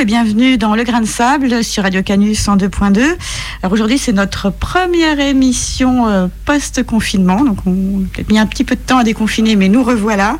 [0.00, 3.00] Et bienvenue dans Le Grain de Sable sur Radio Canus 102.2.
[3.62, 7.44] Alors aujourd'hui, c'est notre première émission euh, post-confinement.
[7.44, 10.38] Donc, on a mis un petit peu de temps à déconfiner, mais nous revoilà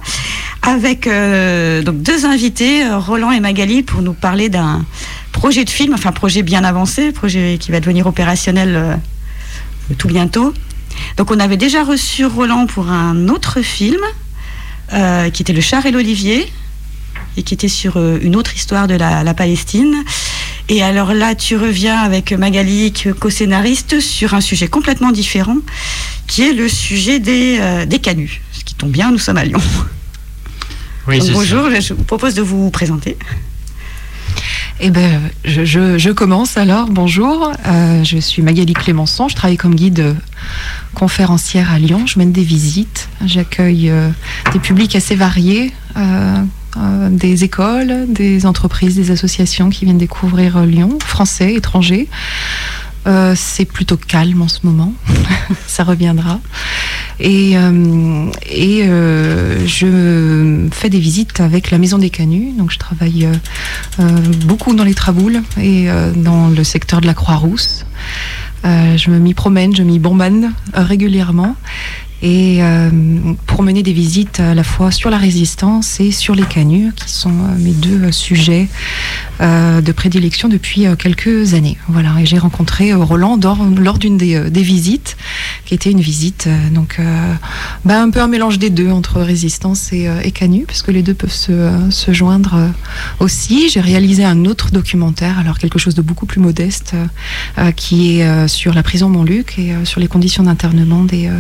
[0.63, 4.83] avec euh, donc deux invités, euh, Roland et Magali, pour nous parler d'un
[5.31, 8.99] projet de film, enfin projet bien avancé, projet qui va devenir opérationnel
[9.99, 10.55] tout bientôt.
[11.19, 14.01] Donc, on avait déjà reçu Roland pour un autre film
[15.33, 16.51] qui était Le Char et l'Olivier
[17.41, 19.95] et qui était sur euh, une autre histoire de la, Palestine.
[20.69, 25.57] Et alors là, tu reviens avec Magali, co-scénariste, sur un sujet complètement différent,
[26.27, 28.43] qui est le sujet des, euh, des canuts.
[28.53, 29.61] Ce qui tombe bien, nous sommes à Lyon.
[31.09, 33.17] Oui, bonjour, je vous propose de vous présenter.
[34.81, 36.89] Eh ben, je, je, commence alors.
[36.89, 39.29] Bonjour, euh, je suis Magali Clémençon.
[39.29, 40.15] Je travaille comme guide
[40.95, 42.07] conférencière à Lyon.
[42.07, 43.09] Je mène des visites.
[43.25, 43.91] J'accueille
[44.53, 45.73] des publics assez variés,
[46.77, 52.09] euh, des écoles, des entreprises, des associations qui viennent découvrir euh, Lyon, français, étrangers.
[53.07, 54.93] Euh, c'est plutôt calme en ce moment,
[55.67, 56.39] ça reviendra.
[57.19, 57.53] Et,
[58.51, 58.83] et
[59.67, 63.29] je fais des visites avec la Maison des Canuts, donc je travaille
[64.47, 67.85] beaucoup dans les Traboules et dans le secteur de la Croix-Rousse.
[68.65, 71.57] je m'y promène, je m'y bombane régulièrement
[72.23, 72.91] et euh,
[73.47, 77.11] pour mener des visites à la fois sur la résistance et sur les canuts, qui
[77.11, 78.69] sont euh, mes deux euh, sujets
[79.41, 81.79] de prédilection depuis quelques années.
[81.89, 83.41] Voilà, et j'ai rencontré Roland
[83.79, 85.17] lors, d'une des, des, visites,
[85.65, 87.01] qui était une visite donc
[87.87, 91.03] bah, un peu un mélange des deux entre résistance et, et canut, parce que les
[91.03, 92.71] deux peuvent se, se joindre
[93.19, 93.71] aussi.
[93.71, 96.95] J'ai réalisé un autre documentaire, alors quelque chose de beaucoup plus modeste,
[97.77, 101.31] qui est sur la prison Montluc et sur les conditions d'internement des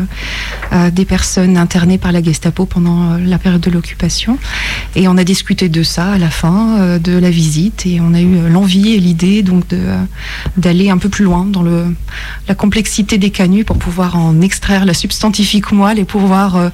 [0.92, 4.38] des personnes internées par la Gestapo pendant euh, la période de l'occupation.
[4.94, 8.14] Et on a discuté de ça à la fin euh, de la visite et on
[8.14, 9.64] a eu euh, l'envie et l'idée donc
[10.56, 11.94] d'aller un peu plus loin dans le,
[12.48, 16.70] la complexité des canuts pour pouvoir en extraire la substantifique moelle et pouvoir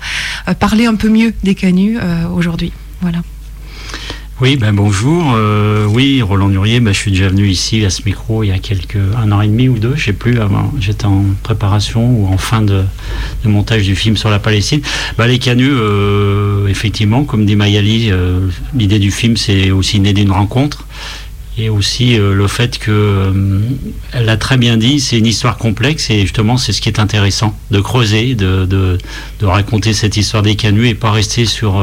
[0.59, 1.99] parler un peu mieux des canuts
[2.33, 2.73] aujourd'hui.
[3.01, 3.19] Voilà.
[4.39, 5.33] Oui, ben bonjour.
[5.35, 8.53] Euh, oui, Roland Nurier, ben, je suis déjà venu ici à ce micro il y
[8.53, 10.41] a quelques un an et demi ou deux, je sais plus.
[10.41, 12.85] Avant, j'étais en préparation ou en fin de,
[13.47, 14.83] montage du film sur la Palestine.
[15.17, 18.41] Ben, les canuts, euh, effectivement, comme dit Mayali, euh,
[18.75, 20.87] l'idée du film, c'est aussi né d'une rencontre
[21.57, 23.33] et aussi le fait que
[24.13, 27.01] elle a très bien dit, c'est une histoire complexe et justement c'est ce qui est
[27.01, 28.99] intéressant de creuser, de, de,
[29.41, 31.83] de raconter cette histoire des canuts et pas rester sur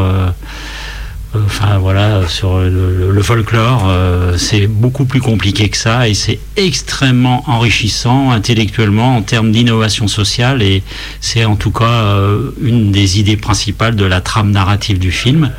[1.35, 7.43] enfin voilà, sur le, folklore, euh, c'est beaucoup plus compliqué que ça et c'est extrêmement
[7.47, 10.83] enrichissant intellectuellement en termes d'innovation sociale et
[11.21, 15.51] c'est en tout cas euh, une des idées principales de la trame narrative du film.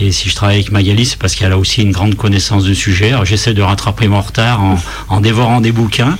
[0.00, 2.74] Et si je travaille avec Magali, c'est parce qu'elle a aussi une grande connaissance du
[2.74, 3.12] sujet.
[3.24, 4.60] J'essaie de rattraper mon retard
[5.08, 6.16] en, dévorant des bouquins.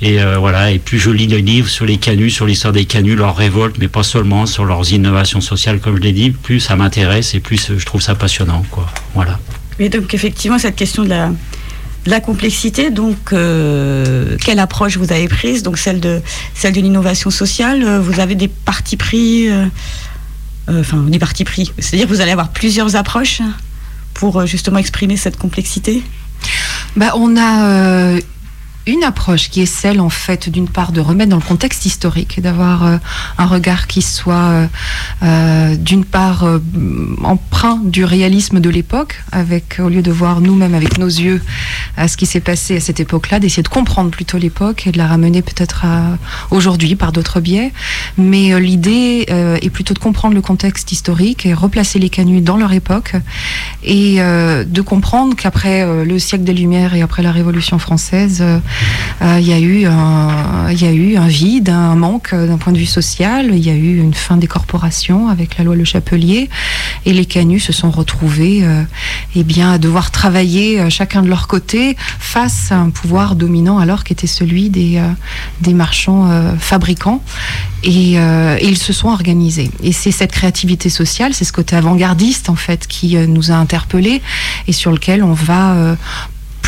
[0.00, 2.84] Et euh, voilà, et plus je lis des livres sur les canuts, sur l'histoire des
[2.84, 6.60] canuts, leur révolte, mais pas seulement sur leurs innovations sociales, comme je l'ai dit, plus
[6.60, 8.86] ça m'intéresse et plus je trouve ça passionnant, quoi.
[9.14, 9.40] Voilà.
[9.80, 11.08] Et donc effectivement, cette question de
[12.06, 15.62] la, complexité, donc euh, quelle approche vous avez prise?
[15.62, 16.20] Donc celle de
[16.54, 17.82] celle de l'innovation sociale.
[17.82, 19.48] Euh, vous avez des partis pris,
[20.68, 21.72] enfin des partis pris.
[21.78, 23.42] C'est-à-dire que vous allez avoir plusieurs approches
[24.14, 26.02] pour justement exprimer cette complexité?
[26.96, 28.18] Bah, on a
[28.88, 32.38] une approche qui est celle, en fait, d'une part, de remettre dans le contexte historique
[32.38, 32.96] et d'avoir euh,
[33.36, 34.66] un regard qui soit, euh,
[35.22, 36.46] euh, d'une part,
[37.22, 41.42] empreint du réalisme de l'époque, avec, au lieu de voir nous-mêmes avec nos yeux
[41.98, 44.98] à ce qui s'est passé à cette époque-là, d'essayer de comprendre plutôt l'époque et de
[44.98, 45.84] la ramener peut-être
[46.50, 47.72] aujourd'hui par d'autres biais.
[48.16, 52.72] Mais l'idée est plutôt de comprendre le contexte historique et replacer les canuts dans leur
[52.72, 53.14] époque
[53.82, 58.42] et de comprendre qu'après le siècle des Lumières et après la Révolution française,
[59.20, 62.72] il y a eu un, il y a eu un vide, un manque d'un point
[62.72, 63.50] de vue social.
[63.52, 66.48] Il y a eu une fin des corporations avec la loi Le Chapelier,
[67.06, 68.82] et les canuts se sont retrouvés, euh,
[69.34, 73.78] eh bien, à devoir travailler euh, chacun de leur côté face à un pouvoir dominant
[73.78, 75.00] alors qu'était celui des
[75.60, 76.28] des marchands
[76.58, 77.22] fabricants.
[77.84, 78.16] Et,
[78.62, 79.70] ils se sont organisés.
[79.82, 84.22] Et c'est cette créativité sociale, c'est ce côté avant-gardiste en fait qui nous a interpellés
[84.66, 85.96] et sur lequel on va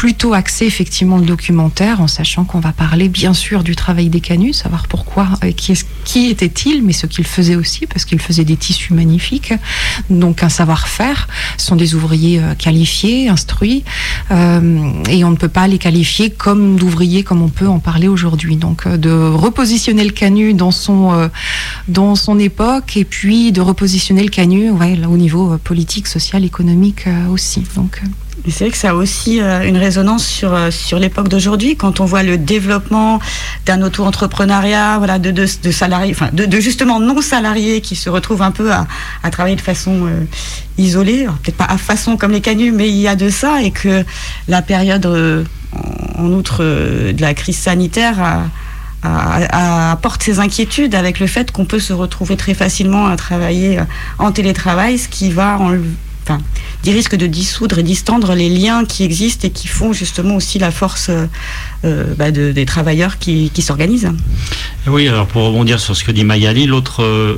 [0.00, 4.22] plutôt axé effectivement le documentaire, en sachant qu'on va parler bien sûr du travail des
[4.22, 8.56] canuts, savoir pourquoi, euh, qui, était-il, mais ce qu'il faisait aussi, parce qu'il faisait des
[8.56, 9.52] tissus magnifiques,
[10.08, 11.28] donc un savoir-faire.
[11.58, 13.84] Ce sont des ouvriers euh, qualifiés, instruits,
[14.30, 18.08] euh, et on ne peut pas les qualifier comme d'ouvriers comme on peut en parler
[18.08, 18.56] aujourd'hui.
[18.56, 21.28] Donc de repositionner le canut dans son,
[21.88, 27.64] dans son époque, et puis de repositionner le canut au niveau politique, social, économique aussi.
[27.76, 28.00] Donc
[28.48, 32.00] c'est vrai que ça a aussi euh, une résonance sur, euh, sur l'époque d'aujourd'hui, quand
[32.00, 33.20] on voit le développement
[33.66, 38.50] d'un auto-entrepreneuriat, voilà, de, de, salariés, enfin, de, de, justement non-salariés qui se retrouvent un
[38.50, 38.86] peu à,
[39.22, 40.24] à travailler de façon euh,
[40.78, 43.70] isolée, peut-être pas à façon comme les canuts, mais il y a de ça, et
[43.70, 44.04] que
[44.48, 45.06] la période,
[46.16, 48.48] en, outre de la crise sanitaire,
[49.02, 53.80] apporte ses inquiétudes avec le fait qu'on peut se retrouver très facilement à travailler
[54.18, 55.76] en télétravail, ce qui va en,
[56.22, 56.38] enfin,
[56.84, 60.58] des risques de dissoudre et distendre les liens qui existent et qui font justement aussi
[60.58, 61.10] la force
[61.84, 64.10] euh, bah de, des travailleurs qui, s'organisent.
[64.86, 67.36] Oui, alors pour rebondir sur ce que dit Magali, l'autre euh,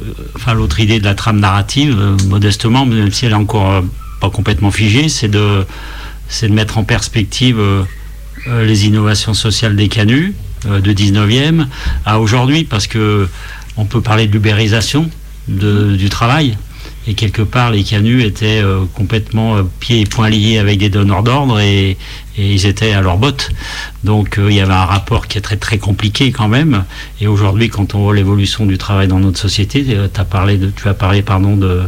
[0.79, 3.81] idée de la trame narrative, euh, modestement, même si elle est encore euh,
[4.21, 5.65] pas complètement figée, c'est de,
[6.51, 7.85] mettre en perspective euh,
[8.65, 10.35] les innovations sociales des canuts
[10.65, 11.67] de 19e
[12.07, 13.29] à aujourd'hui, parce que
[13.77, 15.11] on peut parler de l'ubérisation
[15.49, 16.57] du travail,
[17.07, 20.89] et quelque part les canuts étaient euh, complètement euh, pieds et poings liés avec des
[20.89, 21.97] donneurs d'ordre et,
[22.39, 23.51] et, ils étaient à leur botte.
[24.05, 26.85] Donc euh, il y avait un rapport qui est très très compliqué quand même.
[27.21, 29.85] Et aujourd'hui quand on voit l'évolution du travail dans notre société
[30.17, 31.83] as parlé de, tu as parlé pardon de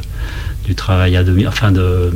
[0.64, 2.10] du travail à demi enfin de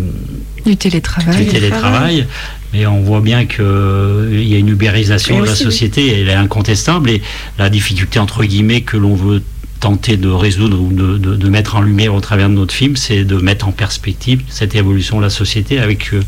[0.65, 2.27] du télétravail, du télétravail.
[2.73, 6.15] Mais on voit bien qu'il euh, y a une ubérisation de la société oui.
[6.21, 7.09] elle est incontestable.
[7.11, 7.23] Et
[7.59, 9.43] la difficulté entre guillemets que l'on veut
[9.81, 12.97] tenter de résoudre ou de, de, de mettre en lumière au travers de notre film,
[12.97, 16.23] c'est de mettre en perspective cette évolution de la société avec, euh,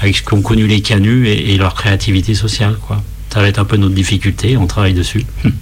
[0.00, 2.76] avec ce qu'ont connu les canuts et, et leur créativité sociale.
[2.86, 3.02] Quoi.
[3.32, 5.24] Ça va être un peu notre difficulté, on travaille dessus.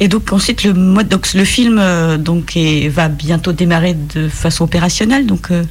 [0.00, 4.28] Et donc ensuite le mode donc le film euh, donc est, va bientôt démarrer de
[4.28, 5.64] façon opérationnelle donc euh...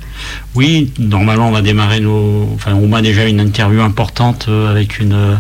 [0.54, 5.38] oui normalement on va démarrer nos enfin on a déjà une interview importante avec une,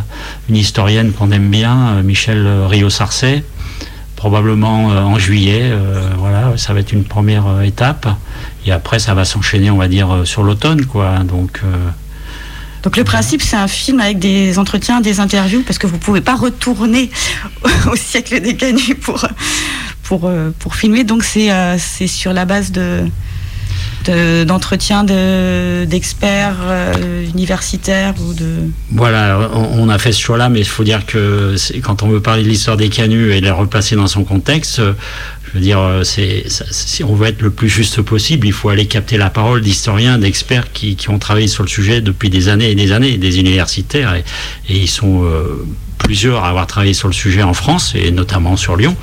[0.47, 3.43] une historienne qu'on aime bien Michel Rio Sarcet
[4.17, 8.09] probablement euh, en juillet euh, voilà ça va être une première euh, étape.
[8.65, 11.19] Et après ça va s'enchaîner on va dire sur l'automne quoi.
[11.19, 11.61] Donc
[12.83, 16.19] donc le principe c'est un film avec des entretiens des interviews parce que vous pouvez
[16.19, 17.09] pas retourner
[17.91, 19.25] au siècle des canuts pour
[20.03, 20.29] pour
[20.59, 21.05] pour filmer.
[21.05, 23.05] Donc c'est sur la base de
[24.09, 30.59] d'entretien de, d'experts euh, universitaires ou de voilà on, a fait ce choix là mais
[30.59, 33.95] il faut dire que quand on veut parler de l'histoire des canuts et les replacer
[33.95, 34.81] dans son contexte
[35.47, 38.47] je veux dire c'est si on veut être le plus juste possible.
[38.47, 42.01] Il faut aller capter la parole d'historiens d'experts qui, qui ont travaillé sur le sujet
[42.01, 44.23] depuis des années et des années des universitaires et,
[44.69, 45.65] ils sont euh,
[45.97, 48.95] plusieurs à avoir travaillé sur le sujet en France et notamment sur Lyon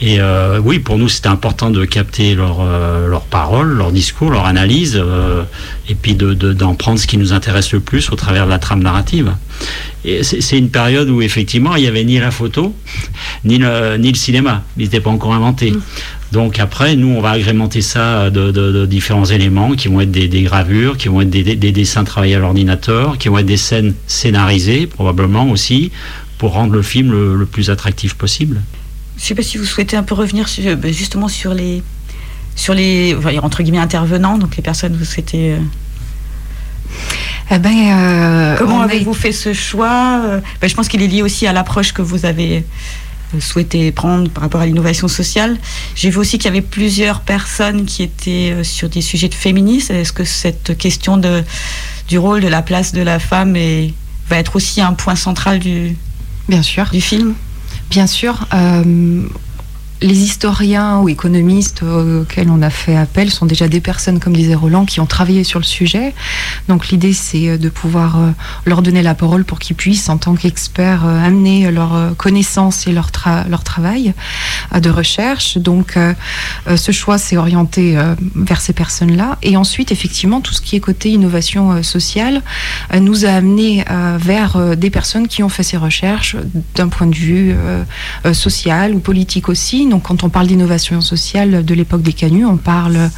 [0.00, 4.30] et euh, oui pour nous c'était important de capter leur, euh, leur parole leur discours
[4.30, 5.42] leur analyse euh,
[5.88, 8.50] et puis d'en de, de, prendre ce qui nous intéresse le plus au travers de
[8.50, 9.32] la trame narrative.
[10.04, 12.76] Et c'est une période où effectivement il n'y avait ni la photo
[13.44, 14.62] ni le, ni le cinéma.
[14.76, 15.80] Il n'était pas encore inventé mmh.
[16.30, 20.12] donc après nous on va agrémenter ça de, de, de différents éléments qui vont être
[20.12, 23.38] des, des gravures qui vont être des, des, des dessins travaillés à l'ordinateur qui vont
[23.38, 25.90] être des scènes scénarisées probablement aussi
[26.38, 28.60] pour rendre le film le, le plus attractif possible
[29.18, 30.62] je sais pas si vous souhaitez un peu revenir sur,
[30.92, 31.82] justement sur les
[32.54, 35.58] sur les entre guillemets intervenants donc les personnes vous souhaitez euh...
[37.50, 41.22] Eh ben, euh, comment avez-vous fait ce choix euh, ben, je pense qu'il est lié
[41.22, 42.64] aussi à l'approche que vous avez
[43.34, 45.58] euh, souhaité prendre par rapport à l'innovation sociale.
[45.94, 49.34] J'ai vu aussi qu'il y avait plusieurs personnes qui étaient euh, sur des sujets de
[49.34, 49.94] féminisme.
[49.94, 51.44] Est-ce que cette question de
[52.08, 53.54] du rôle de la place de la femme
[54.28, 55.94] va être aussi un point central du
[56.48, 56.88] bien sûr.
[56.90, 57.34] du film?
[57.90, 59.22] Bien sûr, euh,
[60.00, 64.54] les historiens ou économistes auxquels on a fait appel sont déjà des personnes, comme disait
[64.54, 66.14] Roland, qui ont travaillé sur le sujet.
[66.68, 68.30] Donc l'idée, c'est de pouvoir euh,
[68.64, 72.92] leur donner la parole pour qu'ils puissent, en tant qu'experts, euh, amener leurs connaissances et
[72.92, 73.10] leur,
[73.48, 74.14] leur travail
[74.74, 75.58] euh, de recherche.
[75.58, 76.14] Donc euh,
[76.76, 79.38] ce choix s'est orienté euh, vers ces personnes-là.
[79.42, 82.42] Et ensuite, effectivement, tout ce qui est côté innovation euh, sociale
[82.94, 86.36] euh, nous a amené euh, vers euh, des personnes qui ont fait ces recherches
[86.74, 87.82] d'un point de vue euh,
[88.26, 92.44] euh, social ou politique aussi donc quand on parle d'innovation sociale de l'époque des canuts
[92.44, 93.10] on parle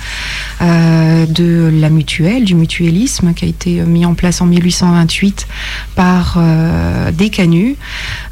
[0.63, 5.47] euh, de la mutuelle du mutualisme qui a été mis en place en 1828
[5.95, 7.77] par euh, des canuts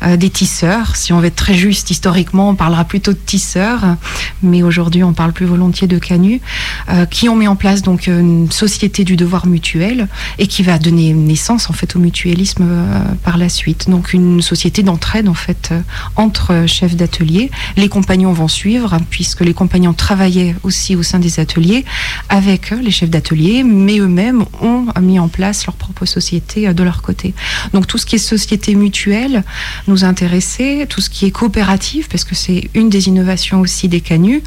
[0.02, 0.97] euh, des tisseurs.
[0.97, 3.97] Si on veut être très juste historiquement on parlera plutôt de tisseurs.
[4.42, 6.40] Mais aujourd'hui on parle plus volontiers de canuts
[6.88, 10.78] euh, qui ont mis en place donc une société du devoir mutuel et qui va
[10.78, 13.88] donner naissance en fait au mutualisme euh, par la suite.
[13.88, 15.80] Donc une société d'entraide en fait euh,
[16.16, 21.18] entre chefs d'atelier les compagnons compagnons vont suivre, puisque les compagnons travaillaient aussi au sein
[21.18, 21.85] des ateliers
[22.28, 27.00] avec les chefs d'atelier, mais eux-mêmes ont mis en place leur propre société de leur
[27.02, 27.35] côté.
[27.73, 29.44] Donc tout ce qui est société mutuelle
[29.87, 34.00] nous intéressait, tout ce qui est coopérative, parce que c'est une des innovations aussi des
[34.00, 34.42] canuts,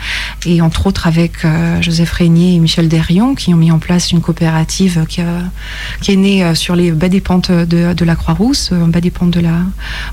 [0.45, 1.45] et entre autres avec
[1.81, 6.55] Joseph Régnier et Michel Derion, qui ont mis en place une coopérative qui, est née
[6.55, 9.59] sur les bas des pentes de, de la Croix-Rousse, bas des pentes de la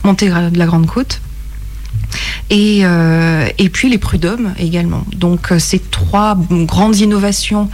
[0.05, 1.21] montée de la Grande Côte.
[2.51, 5.05] Et, euh, et, puis les prud'hommes également.
[5.15, 7.69] Donc euh, ces trois grandes innovations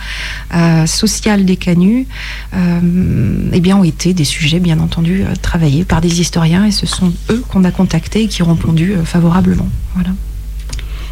[0.52, 2.06] euh, sociales des canuts
[2.52, 7.42] eh ont été des sujets bien entendu travaillés par des historiens et ce sont eux
[7.48, 9.68] qu'on a contactés et qui ont répondu favorablement.
[9.94, 10.10] Voilà.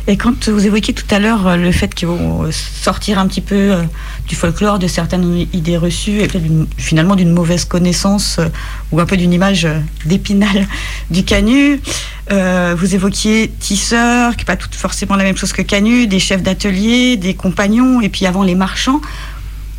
[0.09, 3.27] Et quand vous évoquiez tout à l'heure euh, le fait qu'ils vont euh, sortir un
[3.29, 3.83] petit peu euh,
[4.27, 6.29] du folklore, de certaines idées reçues, et
[6.77, 8.41] finalement d'une mauvaise connaissance
[8.91, 9.69] ou un peu d'une image
[10.05, 10.67] d'épinal
[11.11, 11.81] du canut,
[12.31, 16.43] vous évoquiez tisseurs, qui n'est pas tout forcément la même chose que canut, des chefs
[16.43, 19.01] d'atelier, des compagnons, et puis avant les marchands.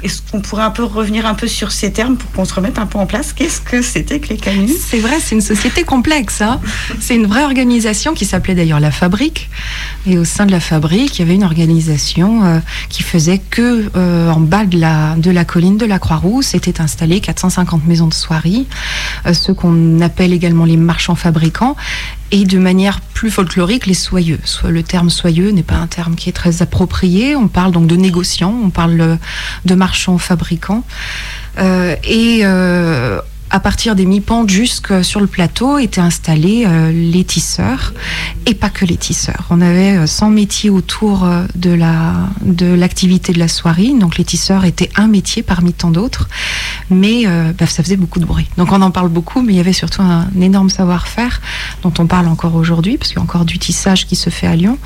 [0.04, 2.78] Est-ce qu'on pourrait un peu revenir un peu sur ces termes pour qu'on se remette
[2.78, 3.34] un peu en place?
[3.34, 4.74] Qu'est-ce que c'était que les canuts?
[4.86, 6.42] C'est vrai, c'est une société complexe.
[6.42, 6.60] Hein
[7.00, 9.50] c'est une vraie organisation qui s'appelait d'ailleurs la Fabrique.
[10.06, 13.90] Et au sein de la Fabrique, il y avait une organisation euh, qui faisait que
[13.96, 18.08] euh, en bas de la, de la colline de la Croix-Rousse étaient installées 450 maisons
[18.08, 18.68] de soierie,
[19.26, 21.76] euh, ce qu'on appelle également les marchands fabricants
[22.34, 24.40] et de manière plus folklorique, les soyeux.
[24.68, 27.36] Le terme soyeux n'est pas un terme qui est très approprié.
[27.36, 29.20] On parle donc de négociants, on parle
[29.66, 30.84] de marchands fabricants.
[31.60, 33.22] Euh, et euh,
[33.54, 37.94] à partir des mi-pentes jusque sur le plateau étaient installés euh, les tisseurs
[38.48, 39.46] et pas que les tisseurs.
[39.52, 43.94] On avait 100 métiers autour de la de l'activité de la soirée.
[43.98, 46.28] Donc les tisseurs étaient un métier parmi tant d'autres,
[46.90, 48.48] mais bah, ça faisait beaucoup de bruit.
[48.58, 51.40] Donc on en parle beaucoup, mais il y avait surtout un énorme savoir-faire
[51.84, 54.48] dont on parle encore aujourd'hui parce qu'il y a encore du tissage qui se fait
[54.48, 54.78] à Lyon.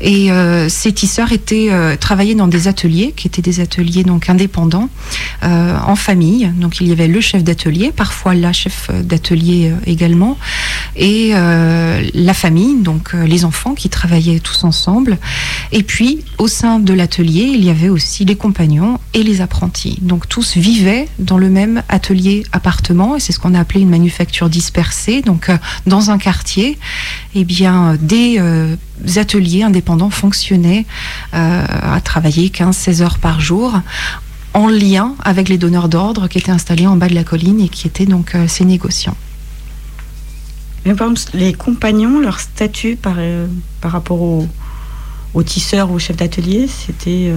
[0.00, 0.30] Et
[0.68, 4.88] ces tisseurs étaient travaillés dans des ateliers qui étaient des ateliers donc indépendants
[5.42, 6.50] en famille.
[6.56, 10.36] Donc il y avait le chef d'atelier parfois la chef d'atelier euh, également,
[10.94, 15.16] et euh, la famille, donc euh, les enfants qui travaillaient tous ensemble.
[15.72, 19.96] Et puis, au sein de l'atelier, il y avait aussi les compagnons et les apprentis.
[20.02, 24.50] Donc tous vivaient dans le même atelier-appartement, et c'est ce qu'on a appelé une manufacture
[24.50, 25.22] dispersée.
[25.22, 25.50] Donc
[25.86, 26.78] dans un quartier,
[27.34, 28.38] eh bien, des
[29.16, 30.84] ateliers indépendants fonctionnaient
[31.32, 33.80] à travailler 15-16 heures par jour
[34.54, 37.68] en lien avec les donneurs d'ordre qui étaient installés en bas de la colline et
[37.68, 39.16] qui étaient donc euh, ces négociants.
[41.34, 43.46] les compagnons, leur statut par, euh,
[43.80, 47.32] par rapport aux, tisseurs ou aux chefs d'atelier, c'était...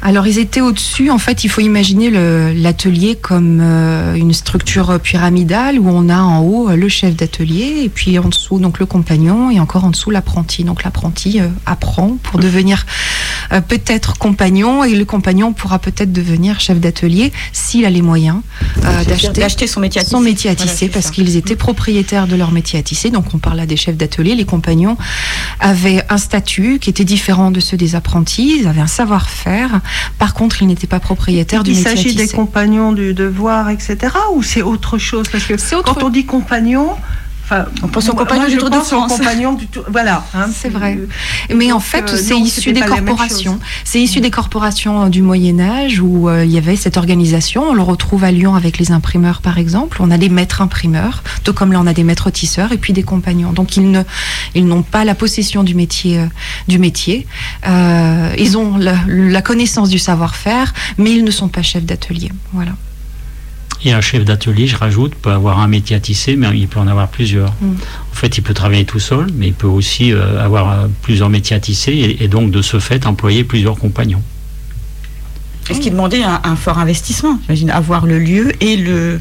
[0.00, 2.10] Alors ils étaient au-dessus, en fait il faut imaginer
[2.54, 7.82] l'atelier comme euh, une structure pyramidale où on a en haut euh, le chef d'atelier
[7.82, 10.62] et puis en dessous donc le compagnon et encore en dessous l'apprenti.
[10.62, 12.86] Donc l'apprenti euh, apprend pour devenir
[13.66, 18.40] peut-être compagnon et le compagnon pourra peut-être devenir chef d'atelier s'il a les moyens
[19.36, 22.52] d'acheter son métier à tisser, son métier à tisser parce qu'ils étaient propriétaires de leur
[22.52, 23.10] métier à tisser.
[23.10, 24.34] Donc on parle là des chefs d'atelier.
[24.34, 24.96] Les compagnons
[25.60, 29.80] avaient un statut qui était différent de ceux des apprentis, ils avaient un savoir-faire
[30.18, 31.84] par contre, il n'était pas propriétaire du métier.
[31.92, 33.96] Il s'agit des compagnons du devoir, etc.
[34.34, 35.28] Ou c'est autre chose?
[35.30, 36.26] Parce que quand on dit
[37.48, 39.12] compagnon, on pense au compagnon du Tour de France.
[39.12, 40.24] Compagnon du Voilà.
[40.34, 40.98] Hein, c'est vrai.
[41.54, 43.58] Mais en fait, euh, c'est issu des corporations.
[43.84, 47.70] C'est issu des corporations euh, du Moyen Âge où euh, il y avait cette organisation.
[47.70, 49.98] On le retrouve à Lyon avec les imprimeurs, par exemple.
[50.00, 52.92] On a des maîtres imprimeurs, tout comme là on a des maîtres tisseurs et puis
[52.92, 53.52] des compagnons.
[53.52, 54.02] Donc ils ne,
[54.54, 56.20] ils n'ont pas la possession du métier,
[56.68, 57.26] du métier.
[57.66, 62.30] ils ont la, la connaissance du savoir-faire, mais ils ne sont pas chefs d'atelier.
[62.52, 62.72] Voilà.
[63.84, 66.80] Et un chef d'atelier, je rajoute, peut avoir un métier à tisser, mais il peut
[66.80, 67.52] en avoir plusieurs.
[67.60, 67.76] Mm.
[68.12, 71.28] En fait, il peut travailler tout seul, mais il peut aussi euh, avoir euh, plusieurs
[71.28, 74.22] métiers à tisser et, donc, de ce fait, employer plusieurs compagnons.
[75.70, 77.38] Est-ce qu'il demandait un, fort investissement?
[77.42, 79.20] J'imagine avoir le lieu et le,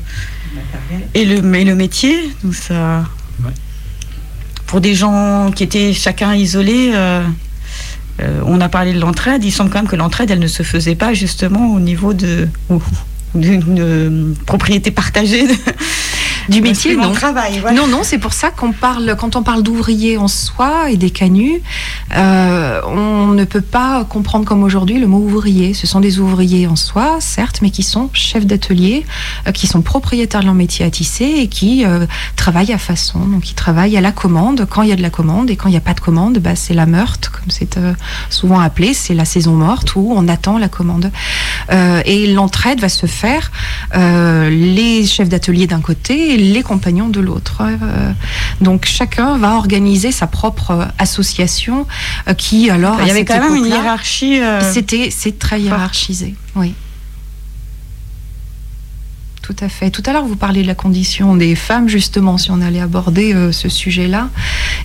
[1.14, 2.16] et le, le métier.
[2.42, 3.04] Donc ça,
[4.66, 6.94] Pour des gens qui étaient chacun isolés,
[8.22, 9.44] euh, on a parlé de l'entraide.
[9.44, 12.48] Il semble quand même que l'entraide, elle ne se faisait pas justement au niveau de
[13.40, 15.48] d'une propriété partagée
[16.50, 17.12] du métier, non.
[17.12, 20.98] Travail, Non, non, c'est pour ça qu'on parle, quand on parle d'ouvriers en soi et
[20.98, 21.62] des canuts,
[22.16, 25.74] euh, on ne peut pas comprendre comme aujourd'hui le mot ouvrier.
[25.74, 29.06] Ce sont des ouvriers en soi, certes, mais qui sont chefs d'atelier,
[29.48, 33.20] euh, qui sont propriétaires de leur métier à tisser et qui euh, travaillent à façon.
[33.20, 35.68] Donc, ils travaillent à la commande quand il y a de la commande et quand
[35.68, 37.78] il n'y a pas de commande, bah, c'est la meurtre, comme c'est
[38.30, 41.12] souvent appelé, c'est la saison morte où on attend la commande.
[41.70, 43.52] et l'entraide va se faire
[43.94, 47.64] les chefs d'atelier d'un côté et les compagnons de l'autre.
[48.62, 51.88] donc chacun va organiser sa propre association
[52.38, 54.40] qui alors il y avait quand même une hiérarchie.
[54.74, 56.74] C'était c'est très hiérarchisé, oui.
[59.48, 59.92] Tout à fait.
[59.92, 63.34] Tout à l'heure, vous parliez de la condition des femmes, justement, si on allait aborder
[63.34, 64.28] euh, ce sujet-là.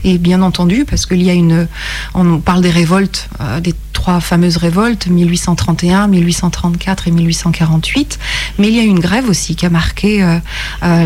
[0.05, 1.67] Et bien entendu, parce qu'il y a une.
[2.15, 8.21] On parle des révoltes, euh, des trois fameuses révoltes, 1831, 1834 et 1848.
[8.59, 10.39] Mais il y a une grève aussi qui a marqué euh,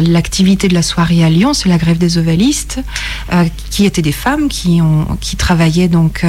[0.00, 2.80] l'activité de la soirée à Lyon, c'est la grève des ovalistes,
[3.70, 6.24] qui étaient des femmes qui, ont, qui travaillaient donc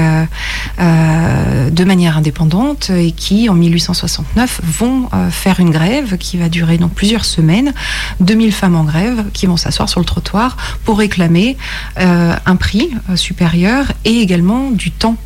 [0.77, 6.93] de manière indépendante et qui, en 1869, vont faire une grève qui va durer donc
[6.93, 7.73] plusieurs semaines,
[8.19, 11.57] 2000 femmes en grève qui vont s'asseoir sur le trottoir pour réclamer
[11.99, 15.17] euh, un prix euh, supérieur et également du temps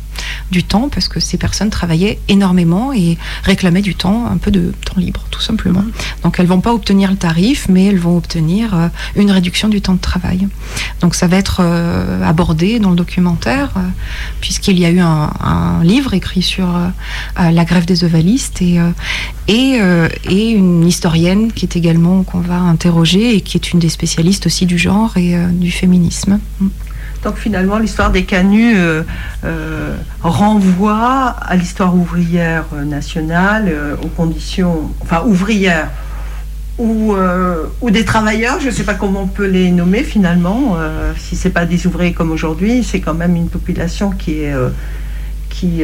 [0.50, 4.72] du temps parce que ces personnes travaillaient énormément et réclamaient du temps, un peu de
[4.84, 5.84] temps libre tout simplement.
[6.22, 9.80] Donc elles vont pas obtenir le tarif, mais elles vont obtenir euh, une réduction du
[9.80, 10.46] temps de travail.
[11.00, 13.80] Donc ça va être euh, abordé dans le documentaire euh,
[14.40, 15.30] puisqu'il y a eu un,
[15.82, 16.68] livre écrit sur
[17.36, 18.78] la grève des ovalistes et,
[19.48, 19.80] et,
[20.28, 24.46] et, une historienne qui est également qu'on va interroger et qui est une des spécialistes
[24.46, 26.38] aussi du genre et du féminisme.
[27.22, 29.02] Donc finalement, l'histoire des canuts euh,
[29.44, 35.90] euh, renvoie à l'histoire ouvrière euh, nationale, aux conditions, enfin ouvrières
[36.78, 37.14] ou,
[37.82, 40.76] ou des travailleurs, je ne sais pas comment on peut les nommer finalement.
[41.16, 44.54] si ce n'est pas des ouvriers comme aujourd'hui, c'est quand même une population qui est
[45.50, 45.82] qui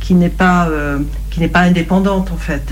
[0.00, 0.68] qui n'est pas
[1.30, 2.62] qui n'est pas indépendante en fait.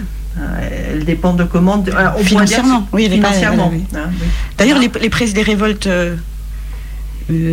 [0.91, 1.91] Elle dépend de commandes.
[2.23, 3.71] financièrement, oui, financièrement.
[3.95, 4.11] Hein,
[4.57, 6.17] D'ailleurs, les, les, des révoltes euh,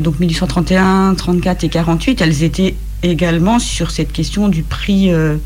[0.01, 5.37] donc 1831, 34 et 48, elles étaient également sur cette question du prix euh,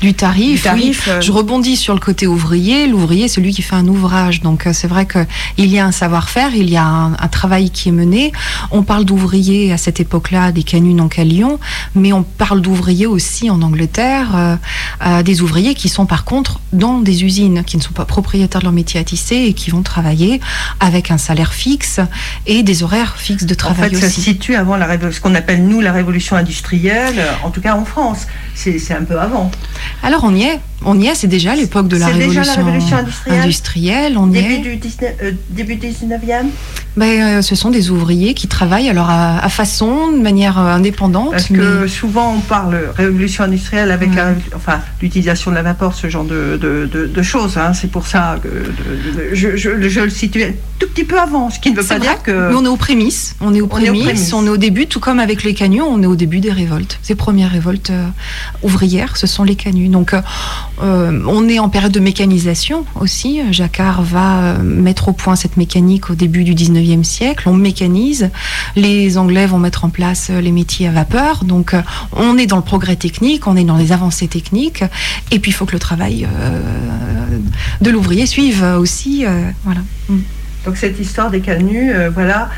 [0.00, 0.64] du tarif.
[0.64, 1.20] tarif euh.
[1.20, 2.86] Je rebondis sur le côté ouvrier.
[2.86, 4.42] L'ouvrier, c'est lui qui fait un ouvrage.
[4.42, 7.90] Donc euh, c'est vrai qu'il y a un savoir-faire, il y a un, travail qui
[7.90, 8.32] est mené.
[8.70, 11.60] On parle d'ouvriers à cette époque-là, des canuts donc à Lyon,
[11.94, 14.58] mais on parle d'ouvriers aussi en Angleterre,
[15.24, 18.64] des ouvriers qui sont par contre dans des usines, qui ne sont pas propriétaires de
[18.64, 20.40] leur métier à tisser et qui vont travailler
[20.80, 22.00] avec un salaire fixe
[22.46, 25.34] et des horaires fixes de travail en fait, Ça se situe avant la, ce qu'on
[25.34, 26.97] appelle nous la révolution industrielle
[27.44, 28.26] en tout cas en France.
[28.54, 29.50] C'est un peu avant.
[30.02, 30.60] Alors on y est.
[30.84, 34.16] On y est, c'est déjà l'époque de la révolution, déjà la révolution industrielle.
[34.16, 34.58] on début, y est.
[34.58, 34.90] Du
[35.22, 36.46] euh, début 19e
[36.96, 41.32] ben, euh, Ce sont des ouvriers qui travaillent alors à, façon, de manière euh, indépendante.
[41.32, 44.10] Parce que souvent on parle révolution industrielle avec
[44.54, 47.58] enfin, l'utilisation de la vapeur, ce genre de, de, choses.
[47.58, 47.72] Hein.
[47.74, 48.48] C'est pour ça que
[49.32, 52.30] je, je, le situe tout petit peu avant, ce qui ne veut pas dire que...
[52.30, 55.18] Mais on est aux prémices, on est aux prémices, on est, au début, tout comme
[55.18, 57.00] avec les canuts, on est au début des révoltes.
[57.02, 57.90] Ces premières révoltes
[58.62, 59.88] ouvrières, ce sont les canuts.
[59.88, 60.14] Donc
[60.82, 63.40] euh, on est en période de mécanisation aussi.
[63.50, 67.48] Jacquard va euh, mettre au point cette mécanique au début du 19e siècle.
[67.48, 68.30] On mécanise.
[68.76, 71.44] Les Anglais vont mettre en place euh, les métiers à vapeur.
[71.44, 71.74] Donc
[72.12, 74.84] on est dans le progrès technique, on est dans les avancées techniques.
[75.30, 76.26] Et puis il faut que le travail
[77.80, 79.24] de l'ouvrier suive aussi.
[79.64, 79.80] voilà.
[80.08, 80.18] Mm.
[80.64, 82.50] Donc cette histoire des canuts, voilà,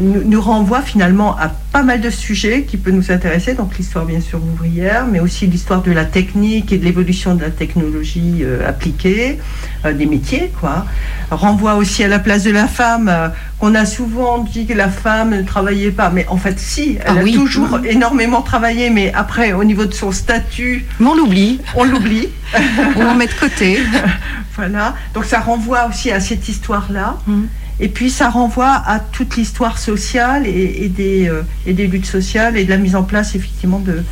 [0.00, 4.20] nous, renvoie finalement à pas mal de sujets qui peuvent nous intéresser, donc l'histoire bien
[4.20, 8.66] sûr ouvrière, mais aussi l'histoire de la technique et de l'évolution de la technologie euh,
[8.66, 9.38] appliquée,
[9.84, 10.86] euh, des métiers, quoi.
[11.30, 13.28] Renvoie aussi à la place de la femme, euh,
[13.58, 17.18] qu'on a souvent dit que la femme ne travaillait pas, mais en fait si, elle
[17.18, 20.86] ah a toujours énormément travaillé, mais après au niveau de son statut...
[21.00, 21.60] on l'oublie.
[21.74, 22.28] On l'oublie.
[22.96, 23.80] on le met de côté.
[24.56, 26.48] voilà, donc ça renvoie aussi à cette
[26.86, 27.18] histoire-là.
[27.26, 27.42] Mmh.
[27.78, 32.56] Et puis ça renvoie à toute l'histoire sociale et, des, euh, et, des, luttes sociales
[32.56, 34.02] et de la mise en place effectivement de,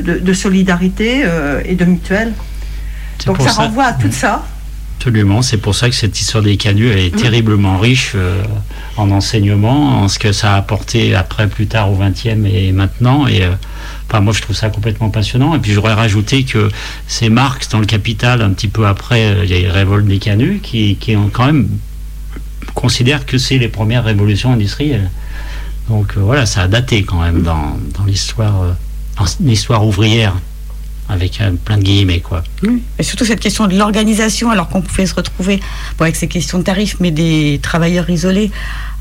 [0.00, 2.32] de, solidarité euh, et de mutuelle.
[3.26, 4.44] Donc ça, renvoie à tout ça.
[4.98, 7.20] Absolument, c'est pour ça que cette histoire des canuts est mm.
[7.20, 8.42] terriblement riche euh,
[8.96, 13.28] en enseignement, en ce que ça a apporté après, plus tard au XXe et maintenant.
[13.28, 13.42] Et
[14.08, 15.54] enfin, moi, je trouve ça complètement passionnant.
[15.54, 16.68] Et puis, j'aurais rajouté que
[17.06, 20.18] c'est Marx dans le Capital, un petit peu après, il y a les révoltes des
[20.18, 21.68] canuts, qui, qui ont quand même
[22.74, 25.10] considère que c'est les premières révolutions industrielles.
[25.88, 30.34] Donc euh, voilà, ça a daté quand même dans, dans l'histoire, euh, l'histoire ouvrière
[31.08, 32.42] avec euh, plein de guillemets quoi.
[32.98, 35.60] Et surtout cette question de l'organisation, alors qu'on pouvait se retrouver
[35.98, 38.50] bon, avec ces questions de tarifs, mais des travailleurs isolés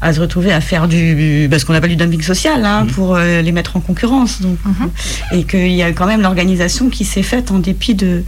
[0.02, 2.88] à se retrouver à faire du bah, ce qu'on appelle du dumping social hein, mm.
[2.88, 4.42] pour les mettre en concurrence.
[4.42, 5.38] Donc, mm-hmm.
[5.38, 8.24] et qu'il y a quand même l'organisation qui s'est faite en dépit de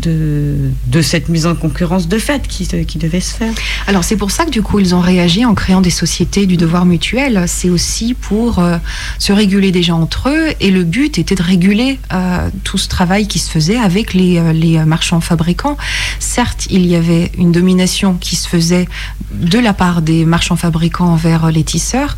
[0.00, 3.52] de, de cette mise en concurrence de fait qui, qui devait se faire.
[3.86, 6.56] Alors c'est pour ça que du coup ils ont réagi en créant des sociétés du
[6.56, 7.44] devoir mutuel.
[7.46, 8.78] C'est aussi pour euh,
[9.18, 13.26] se réguler déjà entre eux et le but était de réguler euh, tout ce travail
[13.26, 15.76] qui se faisait avec les, euh, les marchands fabricants.
[16.18, 18.88] Certes, il y avait une domination qui se faisait
[19.32, 22.16] de la part des marchands fabricants envers les tisseurs,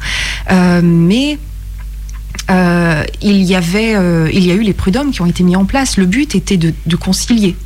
[0.51, 1.39] mais
[2.51, 5.57] euh, il y avait, euh, il y a eu les prud'hommes qui ont été mis
[5.57, 5.97] en place.
[5.97, 7.57] Le but était de, de concilier.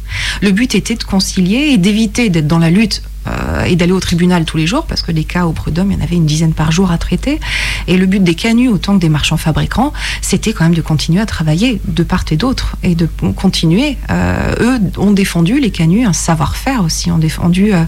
[0.43, 4.01] Le but était de concilier et d'éviter d'être dans la lutte euh, et d'aller au
[4.01, 6.27] tribunal tous les jours, parce que les cas au prud'homme, il y en avait une
[6.27, 7.39] dizaine par jour à traiter.
[7.87, 11.21] Et le but des canuts, autant que des marchands fabricants, c'était quand même de continuer
[11.21, 13.99] à travailler de part et d'autre, et de continuer.
[14.11, 17.85] Euh, eux ont défendu, les canuts, un savoir-faire aussi, ont défendu euh,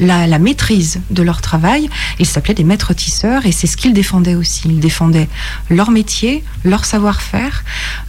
[0.00, 1.88] la, la, maîtrise de leur travail.
[2.18, 4.62] Ils s'appelaient des maîtres tisseurs, et c'est ce qu'ils défendaient aussi.
[4.66, 5.28] Ils défendaient
[5.70, 7.64] leur métier, leur savoir-faire,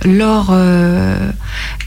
[0.05, 0.53] leur,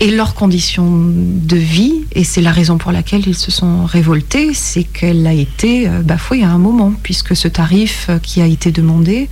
[0.01, 4.55] et leurs conditions de vie, et c'est la raison pour laquelle ils se sont révoltés
[4.77, 8.47] c'est qu'elle a été euh, bafouée à un moment, puisque ce tarif euh, qui a
[8.47, 9.31] été demandé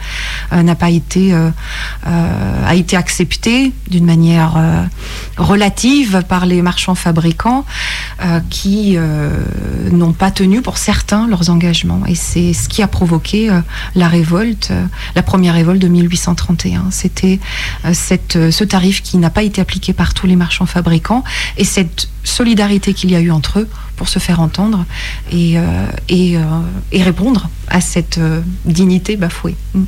[0.54, 1.34] euh, n'a pas été,
[2.04, 4.54] a été accepté d'une manière
[5.36, 7.64] relative par les marchands fabricants
[8.50, 8.96] qui
[9.90, 12.02] n'ont pas tenu pour certains leurs engagements.
[12.06, 13.50] Et c'est ce qui a provoqué
[13.94, 14.72] la révolte,
[15.14, 16.90] la première révolte de 1831.
[16.90, 17.40] C'était
[17.92, 21.24] ce tarif qui n'a pas été appliqué par tous les marchands fabricants
[21.56, 24.84] et cette solidarité qu'il y a eu entre eux pour se faire entendre
[25.30, 25.62] et, euh,
[26.10, 26.60] euh,
[26.92, 29.54] répondre à cette euh, dignité bafouée.
[29.74, 29.84] Mm.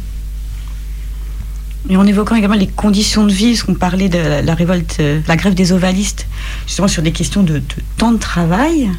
[1.88, 5.36] Et en évoquant également les conditions de vie, parce qu'on parlait de la, révolte, la
[5.36, 6.26] grève des ovalistes,
[6.66, 7.62] justement sur des questions de,
[7.96, 8.90] temps de travail,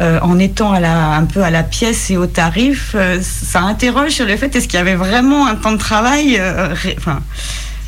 [0.00, 4.54] en étant un peu à la pièce et au tarif, ça interroge sur le fait
[4.56, 6.40] est-ce qu'il y avait vraiment un temps de travail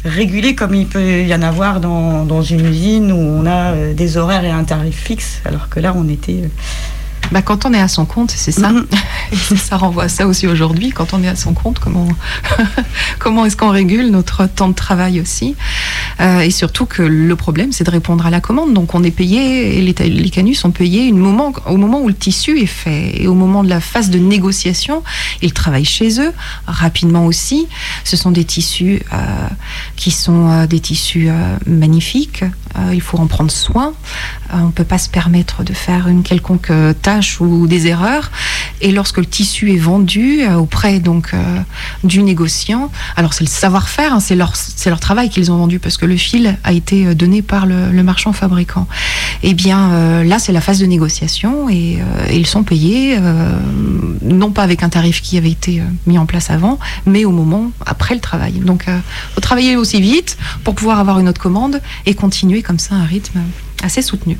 [0.05, 4.17] régulé comme il peut y en avoir dans, une usine où on a euh, des
[4.17, 6.49] horaires et un tarif fixe, alors que là on était euh,
[7.33, 8.69] bah, quand on est à son compte, c'est ça.
[8.69, 8.87] Mhm.
[9.33, 10.91] Et ça renvoie à ça aussi aujourd'hui.
[10.91, 12.09] Quand on est à son compte, comment,
[13.19, 15.57] comment est-ce qu'on régule notre temps de travail aussi?
[16.21, 18.75] Euh, Et surtout que le problème, c'est de répondre à la commande.
[18.75, 22.09] Donc on est payé, et les, les canus sont payés une moment, au moment où
[22.09, 23.23] le tissu est fait.
[23.23, 25.03] Et au moment de la phase de négociation,
[25.41, 26.33] ils travaillent chez eux,
[26.67, 27.67] rapidement aussi.
[28.05, 29.17] Ce sont des tissus euh,
[29.97, 31.31] qui sont euh, des tissus
[31.67, 32.45] magnifiques.
[32.93, 33.93] Il faut en prendre soin.
[34.53, 36.93] On ne peut pas se permettre de faire une quelconque euh,
[37.23, 38.31] tâche ou des erreurs.
[38.81, 41.59] Et lorsque le tissu est vendu euh, auprès donc euh,
[42.03, 44.53] du négociant, alors c'est le savoir-faire, hein, c'est leur,
[44.87, 48.03] leur travail qu'ils ont vendu parce que le fil a été euh, donné par le,
[48.03, 48.89] marchand fabricant.
[49.45, 53.17] Eh bien là, c'est la phase de négociation et, et ils sont payés
[54.23, 57.71] non pas avec un tarif qui avait été mis en place avant, mais au moment
[57.87, 58.55] après le travail.
[58.55, 58.99] Donc, euh,
[59.35, 62.99] faut travailler aussi vite pour pouvoir avoir une autre commande et continuer comme ça à
[62.99, 63.41] un rythme
[63.83, 64.39] assez soutenu.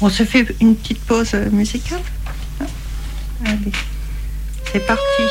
[0.00, 2.00] On se fait une petite pause euh, musicale
[3.44, 3.72] Allez,
[4.72, 5.22] c'est parti.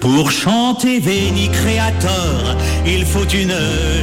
[0.00, 2.56] Pour chanter Veni Creator,
[2.86, 3.54] il faut une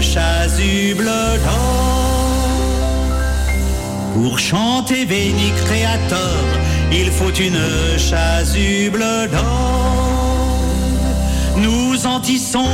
[0.01, 2.49] chasuble d'or.
[4.13, 5.51] Pour chanter Veni
[6.91, 7.59] il faut une
[7.97, 10.20] chasuble d'or.
[11.57, 12.65] Nous en tissons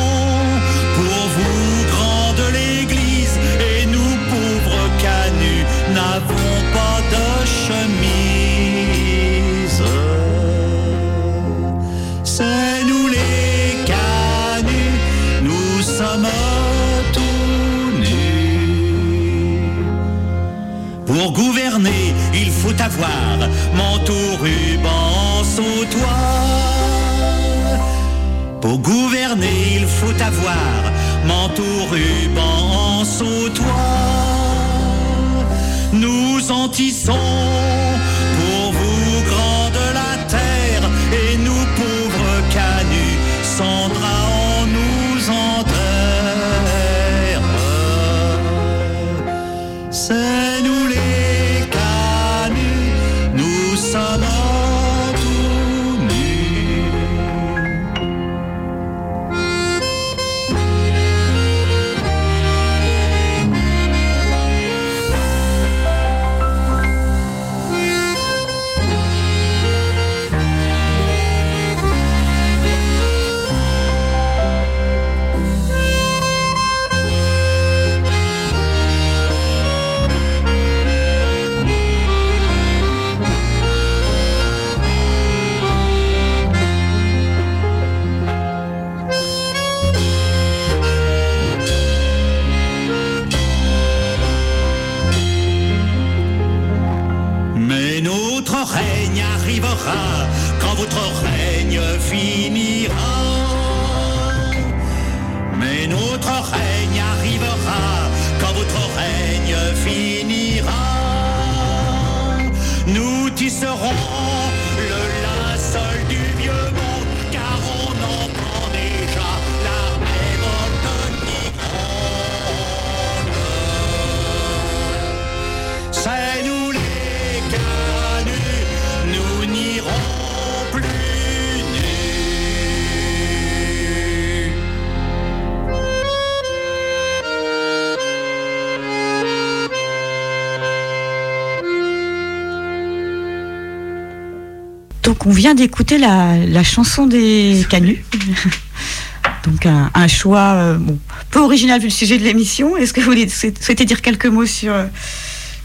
[145.27, 148.03] on vient d'écouter la, la chanson des canuts.
[149.43, 150.97] Donc un, un choix euh, bon,
[151.31, 152.75] peu original vu le sujet de l'émission.
[152.77, 154.85] Est-ce que vous voulez- souhaitez dire quelques mots sur, euh,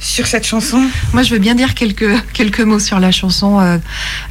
[0.00, 0.80] sur cette chanson?
[1.12, 3.78] Moi, je veux bien dire quelques, quelques mots sur la chanson euh,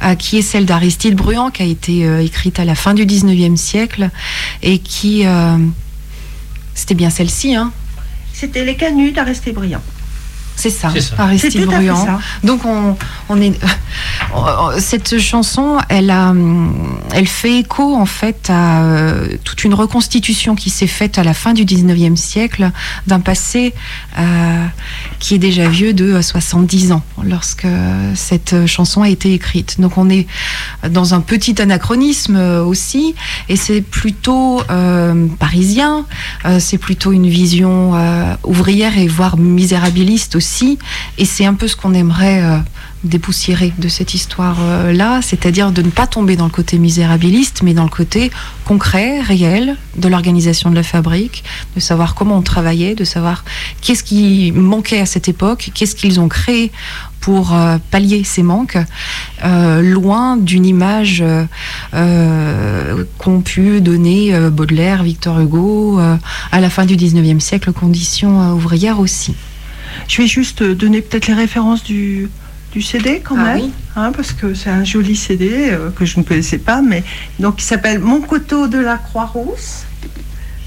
[0.04, 3.04] euh, qui est celle d'Aristide Bruand, qui a été euh, écrite à la fin du
[3.06, 4.10] 19e siècle
[4.62, 5.26] et qui.
[5.26, 5.56] euh,
[6.74, 7.72] C'était bien celle-ci, hein
[8.34, 9.82] C'était les canuts d'Aristide Briand.
[10.56, 11.16] C'est ça, C'est ça.
[11.18, 11.96] Aristide Bruand.
[11.96, 12.20] ça.
[12.44, 12.96] Donc on,
[13.28, 13.58] on est
[14.78, 20.54] cette chanson, elle a, hum, elle fait écho en fait à euh, toute une reconstitution
[20.54, 22.70] qui s'est faite à la fin du 19e siècle
[23.06, 23.74] d'un passé
[24.18, 24.66] euh,
[25.18, 27.66] qui est déjà vieux de euh, 70 ans lorsque
[28.14, 29.80] cette chanson a été écrite.
[29.80, 30.26] Donc on est
[30.88, 33.14] dans un petit anachronisme euh, aussi
[33.48, 36.06] et c'est plutôt euh, parisien,
[36.44, 40.41] euh, c'est plutôt une vision euh, ouvrière et voire misérabiliste aussi
[41.18, 42.58] et c'est un peu ce qu'on aimerait euh,
[43.04, 47.84] dépoussiérer de cette histoire-là, c'est-à-dire de ne pas tomber dans le côté misérabiliste, mais dans
[47.84, 48.30] le côté
[48.64, 51.42] concret, réel de l'organisation de la fabrique,
[51.74, 53.44] de savoir comment on travaillait, de savoir
[53.80, 56.70] qu'est-ce qui manquait à cette époque, qu'est-ce qu'ils ont créé
[57.20, 58.78] pour euh, pallier ces manques,
[59.44, 61.44] euh, loin d'une image euh,
[61.94, 66.16] euh, qu'ont pu donner euh, Baudelaire, Victor Hugo, euh,
[66.50, 69.34] à la fin du 19e siècle, conditions euh, ouvrières aussi.
[70.08, 72.28] Je vais juste euh, donner peut-être les références du,
[72.72, 73.72] du CD quand Ah même, oui.
[73.96, 77.02] hein, parce que c'est un joli CD euh, que je ne connaissais pas, mais
[77.38, 79.84] donc il s'appelle Mon coteau de la Croix-Rousse.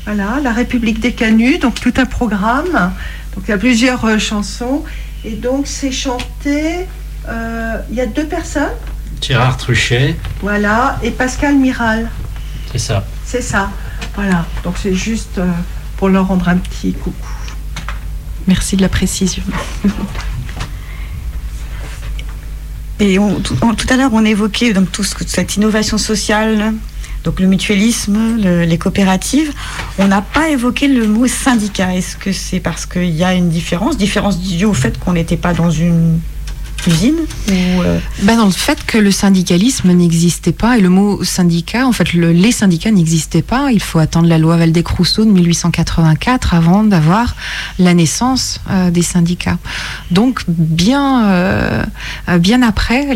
[0.06, 2.92] Voilà, La République des Canuts, donc tout un programme.
[3.36, 4.84] Donc il y a plusieurs euh, chansons.
[5.24, 6.86] Et donc c'est chanté,
[7.28, 8.70] euh, il y a deux personnes,
[9.22, 12.08] Gérard Truchet, voilà, et Pascal Miral.
[12.72, 13.04] c'est ça.
[13.26, 13.72] C'est ça.
[14.14, 15.48] Voilà, donc c'est juste euh,
[15.98, 17.28] pour leur rendre un petit coucou.
[18.47, 19.43] Merci de la précision.
[22.99, 26.73] Et tout, à l'heure, on évoquait donc tout ce- cette innovation sociale,
[27.25, 29.51] donc le mutualisme, le- les coopératives.
[29.97, 31.93] On n'a pas évoqué le mot syndicat.
[31.95, 33.97] Est-ce que c'est parce qu'il y a une différence?
[33.97, 36.19] Différence due au fait qu'on n'était pas dans une
[36.88, 41.91] euh, Ben dans le fait que le syndicalisme n'existait pas et le mot syndicat, en
[41.91, 43.71] fait, le- les syndicats n'existaient pas.
[43.71, 47.36] Il faut attendre la loi Valdez-Crousseau de 1884 avant d'avoir
[47.80, 49.58] la naissance euh, des syndicats.
[50.12, 51.84] Donc bien, euh,
[52.30, 53.15] euh, bien après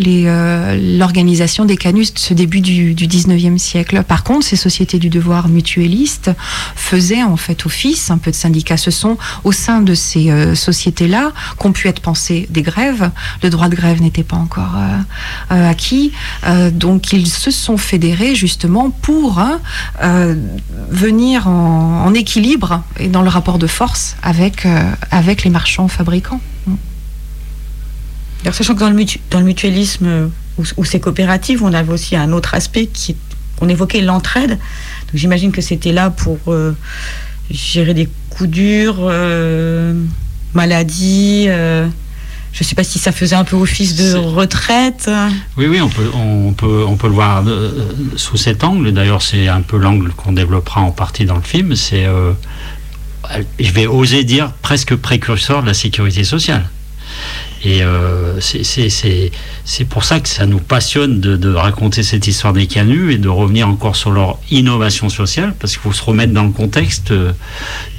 [0.80, 4.04] l'organisation des canus de ce début du, du 19e siècle.
[4.08, 6.32] Par contre, ces sociétés du devoir mutualistes
[6.76, 8.78] faisaient en fait office un peu de syndicats.
[8.78, 13.12] Ce sont au sein de ces sociétés-là qu'ont pu être pensées des grèves.
[13.44, 14.98] Le droit de grève n'était pas encore euh,
[15.52, 16.14] euh, acquis.
[16.46, 19.60] Euh, donc ils se sont fédérés justement pour hein,
[20.90, 24.66] venir en, équilibre et dans le rapport de force avec,
[25.12, 26.42] avec les marchands fabricants.
[28.44, 32.54] Alors, sachant que dans le, mutu- mutualisme ou, ces coopératives, on avait aussi un autre
[32.54, 33.16] aspect qui,
[33.62, 34.58] on évoquait l'entraide.
[35.14, 36.40] J'imagine que c'était là pour
[37.52, 39.12] gérer des coups durs,
[40.54, 41.50] maladies.
[42.54, 45.10] Je ne sais pas si ça faisait un peu office de retraite.
[45.58, 47.72] Oui, oui, on peut, on peut, on peut le voir euh,
[48.16, 48.92] sous cet angle.
[48.92, 51.76] D'ailleurs, c'est un peu l'angle qu'on développera en partie dans le film.
[51.76, 52.32] C'est, euh,
[53.60, 56.68] je vais oser dire, presque précurseur de la sécurité sociale.
[57.64, 63.12] Et euh, c'est- pour ça que ça nous passionne de, raconter cette histoire des canuts
[63.12, 66.52] et de revenir encore sur leur innovation sociale, parce qu'il faut se remettre dans le
[66.52, 67.34] contexte euh,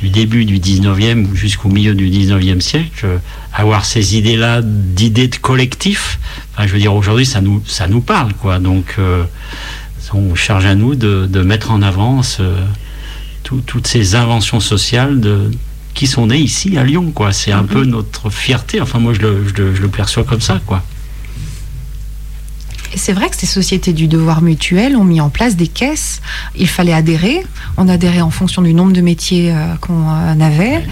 [0.00, 3.18] du début du 19e jusqu'au milieu du 19e siècle, euh,
[3.52, 6.18] avoir ces idées-là, d'idées de collectif,
[6.54, 8.58] enfin, je veux dire, aujourd'hui, ça nous, ça nous parle, quoi.
[8.58, 9.24] Donc, euh,
[10.14, 12.22] on charge à nous de, de mettre en avant
[13.44, 15.50] toutes ces inventions sociales de,
[15.94, 17.32] qui sont nées ici à Lyon, quoi.
[17.32, 18.80] C'est un peu notre fierté.
[18.80, 20.82] Enfin, moi, je le, je le- je le perçois comme ça, quoi.
[22.92, 26.20] Et c'est vrai que ces sociétés du devoir mutuel ont mis en place des caisses.
[26.56, 27.46] Il fallait adhérer.
[27.76, 30.84] On adhérait en fonction du nombre de métiers euh, qu'on euh, avait.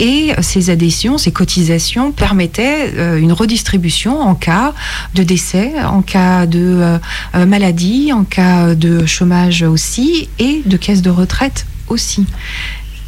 [0.00, 4.74] Et ces adhésions, ces cotisations permettaient euh, une redistribution en cas
[5.14, 6.98] de décès, en cas de euh,
[7.36, 12.26] euh, maladie, en cas de chômage aussi, et de caisse de retraite aussi.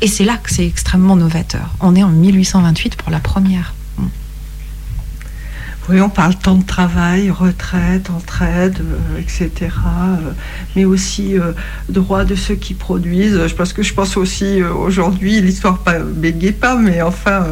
[0.00, 1.74] Et c'est là que c'est extrêmement novateur.
[1.80, 3.74] On est en 1828 pour la première.
[5.88, 9.50] Oui, on parle temps de travail, retraite, entraide, euh, etc.
[9.62, 10.32] euh,
[10.76, 11.52] mais aussi euh,
[11.88, 13.46] droit de ceux qui produisent.
[13.46, 17.46] Je pense que je pense aussi aujourd'hui, l'histoire pas bégayait pas, mais enfin,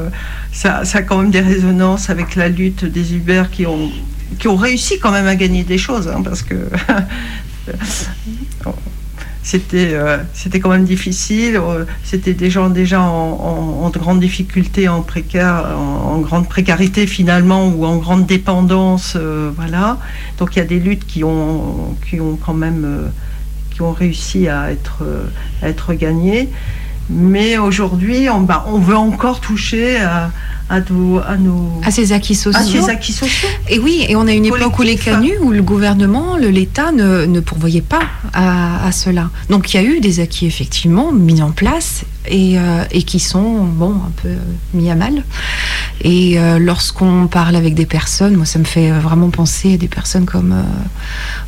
[0.53, 3.91] ça, ça a quand même des résonances avec la lutte des Uber qui ont
[4.39, 6.57] qui ont réussi quand même à gagner des choses, hein, parce que
[9.47, 11.57] c'était euh, c'était quand même difficile.
[11.57, 17.97] euh, C'était des gens déjà en, grande difficulté, en en, grande précarité finalement, ou en
[17.99, 19.99] grande dépendance, euh, voilà.
[20.39, 23.13] Donc il y a des luttes qui ont qui ont quand même
[23.71, 25.05] qui ont réussi à être
[25.63, 26.49] à être gagnées.
[27.09, 30.31] Mais aujourd'hui, on, bah, on veut encore toucher à,
[30.69, 32.83] à, nos- à nos À ces acquis à sociaux.
[32.83, 33.49] ces acquis sociaux.
[33.69, 37.25] Et oui, et on a une époque où les canuts, où le gouvernement, l'État ne,
[37.27, 39.31] ne pourvoyait pas à, à cela.
[39.51, 43.21] Donc il y a eu des acquis effectivement mis en place et, euh, et qui
[43.21, 44.37] sont bon un peu euh,
[44.75, 45.23] mis à mal.
[46.03, 49.89] Et euh, lorsqu'on parle avec des personnes, moi ça me fait vraiment penser à des
[49.89, 50.63] personnes comme euh,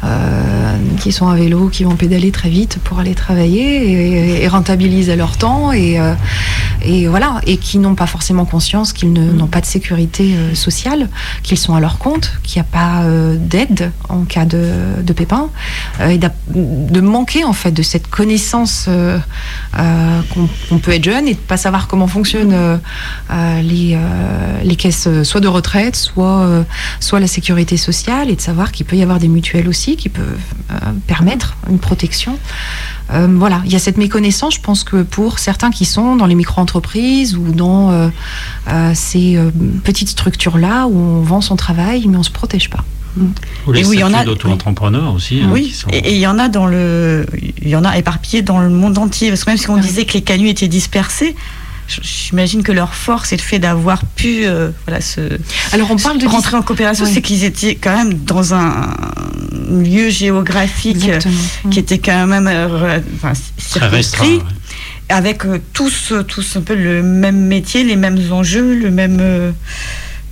[0.04, 5.10] euh, qui sont à vélo, qui vont pédaler très vite pour aller travailler et, rentabilisent
[5.10, 5.98] à leur temps et,
[6.82, 7.40] et voilà.
[7.46, 11.08] Et qui n'ont pas forcément conscience qu'ils n'ont pas de sécurité sociale,
[11.42, 13.04] qu'ils sont à leur compte, qu'il n'y a pas
[13.36, 15.50] d'aide en cas de, de pépin
[16.00, 18.88] et de manquer en fait de cette connaissance
[19.76, 22.80] qu'on peut être jeune et de pas savoir comment fonctionnent
[23.62, 23.98] les,
[24.64, 26.62] les caisses euh, soit de retraite, soit, euh,
[27.00, 30.08] soit la sécurité sociale et de savoir qu'il peut y avoir des mutuelles aussi qui
[30.08, 30.24] peuvent
[30.70, 30.74] euh,
[31.06, 32.38] permettre une protection.
[33.12, 36.26] Euh, voilà, il y a cette méconnaissance, je pense que pour certains qui sont dans
[36.26, 38.08] les micro-entreprises ou dans euh,
[38.68, 39.50] euh, ces euh,
[39.84, 42.84] petites structures-là où on vend son travail mais on se protège pas.
[43.66, 45.40] Ou les Et oui, il y en a- d'auto-entrepreneurs aussi.
[45.42, 47.26] hein, Oui, qui sont- et il y en a dans le,
[47.62, 49.30] il y en a éparpillés dans le monde entier.
[49.30, 49.80] Parce que même si on Ouais.
[49.80, 51.34] disait que les canuts étaient dispersés,
[51.88, 55.20] j'imagine que leur force est le fait d'avoir pu, euh, voilà, se
[55.72, 57.10] Alors on parle de rentrer en coopération, Ouais.
[57.12, 58.94] c'est qu'ils étaient quand même dans un
[59.70, 61.70] lieu géographique euh, Exactement.
[61.70, 64.42] qui était quand même euh, enfin, circonscrit, ouais.
[65.08, 69.50] avec euh, tous, tous un peu le même métier, les mêmes enjeux, le même, euh,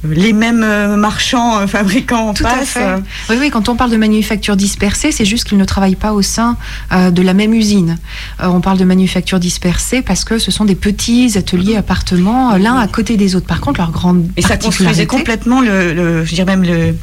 [0.05, 2.83] les mêmes euh, marchands, euh, fabricants Tout à fait.
[2.83, 2.99] euh,
[3.31, 6.23] Oui, oui, quand on parle de manufacture dispersée, c'est juste qu'ils ne travaillent pas au
[6.23, 6.57] sein
[6.93, 7.99] euh, de la même usine.
[8.43, 12.77] Euh, on parle de manufacture dispersée parce que ce sont des petits ateliers, appartements, l'un
[12.77, 13.47] à côté des autres.
[13.47, 16.95] Par contre, leur grande Et ça construisait complètement le, le- je dirais même le,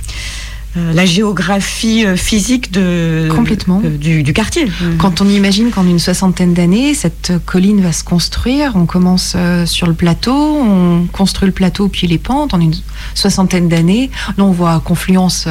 [0.75, 3.79] euh, la géographie euh, physique de, Complètement.
[3.85, 4.67] euh, du, du quartier.
[4.97, 9.87] Quand on imagine qu'en une soixantaine d'années, cette colline va se construire, on commence sur
[9.87, 12.73] le plateau, on construit le plateau puis les pentes en une
[13.13, 14.09] soixantaine d'années.
[14.37, 15.47] Là, on voit Confluence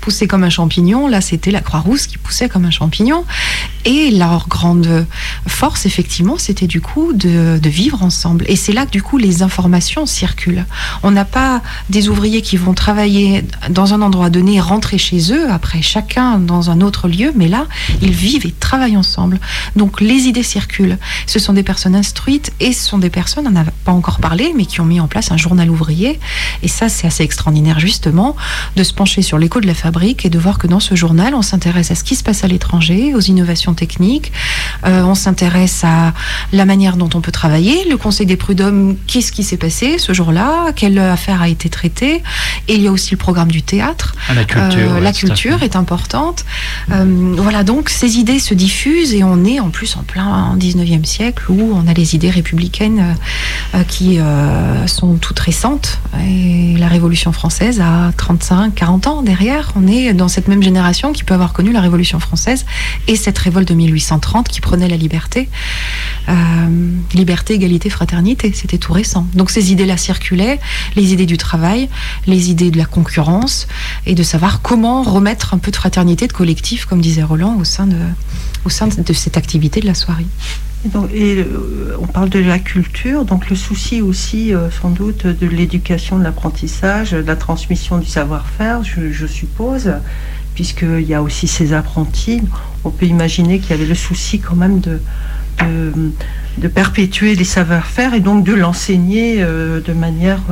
[0.00, 1.08] pousser comme un champignon.
[1.08, 3.24] Là, c'était la Croix-Rousse qui poussait comme un champignon.
[3.84, 5.06] Et leur grande
[5.46, 8.44] force, effectivement, c'était du coup de, vivre ensemble.
[8.48, 10.66] Et c'est là que du coup les informations circulent.
[11.02, 15.50] On n'a pas des ouvriers qui vont travailler dans un endroit donné, rentrer chez eux,
[15.50, 17.66] après chacun dans un autre lieu, mais là,
[18.02, 19.38] ils vivent et travaillent ensemble.
[19.76, 20.98] Donc les idées circulent.
[21.26, 24.52] Ce sont des personnes instruites et ce sont des personnes, on n'a pas encore parlé,
[24.56, 26.18] mais qui ont mis en place un journal ouvrier.
[26.62, 28.36] Et ça, c'est assez extraordinaire, justement,
[28.76, 31.34] de se pencher sur l'écho de la fabrique et de voir que dans ce journal,
[31.34, 34.32] on s'intéresse à ce qui se passe à l'étranger, aux innovations techniques,
[34.86, 36.12] euh, on s'intéresse à
[36.52, 40.12] la manière dont on peut travailler, le Conseil des prud'hommes, qu'est-ce qui s'est passé ce
[40.12, 42.22] jour-là, quelle affaire a été traitée,
[42.68, 44.14] et il y a aussi le programme du théâtre.
[44.28, 44.80] Ah, la culture.
[44.80, 46.44] Euh, ouais, la culture est importante.
[46.90, 51.04] Euh, voilà, donc ces idées se diffusent et on est en plus en plein 19e
[51.04, 53.16] siècle où on a les idées républicaines
[53.88, 54.18] qui
[54.86, 55.98] sont toutes récentes.
[56.26, 59.72] Et la Révolution française a 35, 40 ans derrière.
[59.76, 62.66] On est dans cette même génération qui peut avoir connu la Révolution française
[63.08, 65.48] et cette de 1830 qui prenait la liberté.
[66.28, 66.32] Euh,
[67.14, 69.26] liberté, égalité, fraternité, c'était tout récent.
[69.34, 70.60] Donc ces idées-là circulaient,
[70.96, 71.88] les idées du travail,
[72.26, 73.66] les idées de la concurrence
[74.06, 77.64] et de savoir comment remettre un peu de fraternité, de collectif, comme disait Roland, au
[77.64, 77.96] sein de,
[78.64, 80.26] au sein de cette activité de la soirée.
[81.12, 85.46] Et, euh, on parle de la culture, donc le souci aussi euh, sans doute de
[85.46, 89.92] l'éducation, de l'apprentissage, de la transmission du savoir-faire, je suppose,
[90.60, 92.42] puisqu'il y a aussi ces apprentis.
[92.84, 95.00] On peut imaginer qu'il y avait le souci quand même de,
[96.68, 100.42] perpétuer les savoir-faire et donc de l'enseigner euh, de manière...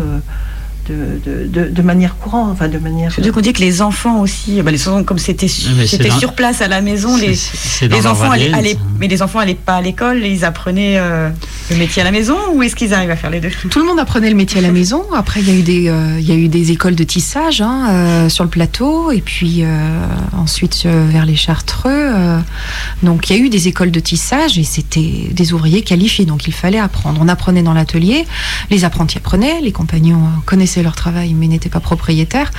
[0.88, 3.12] de, de, de, manière courante, enfin de manière.
[3.12, 6.62] Surtout qu'on dit que les enfants aussi, bah, les enfants, comme c'était c'était sur place
[6.62, 7.38] à la maison, les,
[7.82, 11.30] les enfants allaient, mais les enfants allaient pas à l'école, ils apprenaient euh,
[11.70, 13.50] le métier à la maison ou est-ce qu'ils arrivent à faire les deux?
[13.70, 15.04] Tout le monde apprenait le métier à la maison.
[15.14, 17.60] Après, il y a eu des, euh, il y a eu des écoles de tissage
[17.60, 19.64] hein, euh, sur le plateau et puis
[20.36, 22.10] ensuite vers les Chartreux.
[23.02, 26.46] donc il y a eu des écoles de tissage et c'était des ouvriers qualifiés, donc
[26.46, 27.20] il fallait apprendre.
[27.22, 28.26] On apprenait dans l'atelier,
[28.70, 32.50] les apprentis apprenaient, les compagnons connaissaient leur travail mais n'étaient pas propriétaires.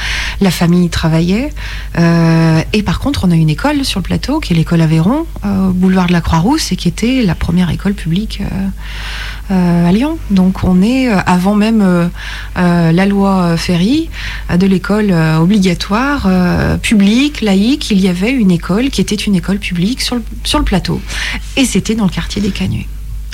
[0.41, 1.49] La famille travaillait.
[1.97, 5.26] Euh, et par contre, on a une école sur le plateau, qui est l'école Aveyron,
[5.45, 8.41] euh, boulevard de la Croix-Rousse, et qui était la première école publique
[9.51, 10.17] euh, à Lyon.
[10.30, 12.09] Donc on est, avant même
[12.55, 14.09] la loi Ferry,
[14.55, 16.30] de l'école obligatoire,
[16.82, 20.59] publique, laïque, il y avait une école qui était une école publique sur le, sur
[20.59, 21.01] le plateau.
[21.57, 22.88] Et c'était dans le quartier des Canuets.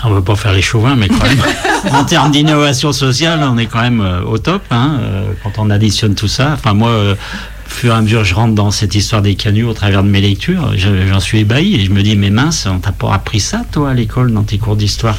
[0.03, 1.41] On ne veut pas faire les chauvins, mais quand même,
[1.93, 5.69] en termes d'innovation sociale, on est quand même euh, au top hein, euh, quand on
[5.69, 6.51] additionne tout ça.
[6.53, 9.63] Enfin, moi, euh, au fur et à mesure, je rentre dans cette histoire des canuts
[9.63, 10.73] au travers de mes lectures.
[10.77, 13.91] J'en suis ébahi et je me dis, mais mince, on t'a pas appris ça, toi,
[13.91, 15.17] à l'école, dans tes cours d'histoire.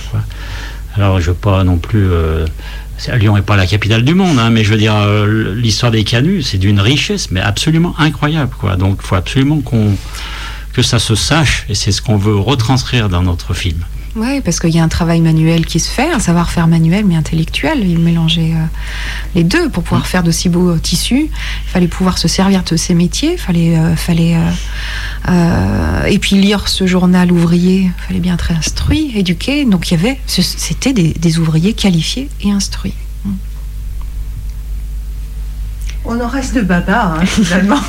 [0.94, 2.08] Alors, je veux pas non plus.
[3.14, 4.94] Lyon n'est pas la capitale du monde, hein, mais je veux dire,
[5.54, 8.52] l'histoire des canuts, c'est d'une richesse, mais absolument incroyable.
[8.58, 8.76] Quoi.
[8.76, 9.96] Donc, il faut absolument qu'on
[10.72, 13.78] que ça se sache, et c'est ce qu'on veut retranscrire dans notre film.
[14.16, 17.16] Oui, parce qu'il y a un travail manuel qui se fait, un savoir-faire manuel mais
[17.16, 17.86] intellectuel.
[17.86, 18.64] Il mélangeait euh,
[19.34, 20.06] les deux pour pouvoir mm.
[20.06, 21.28] faire de si beaux euh, tissus.
[21.30, 23.32] Il fallait pouvoir se servir de ces métiers.
[23.32, 24.36] Il fallait, euh, fallait
[26.08, 27.90] et puis lire ce journal ouvrier.
[27.98, 29.66] Il fallait bien être instruit, éduqué.
[29.66, 32.94] Donc il y avait, c'était des ouvriers qualifiés et instruits.
[36.08, 37.80] On en reste baba, hein, finalement.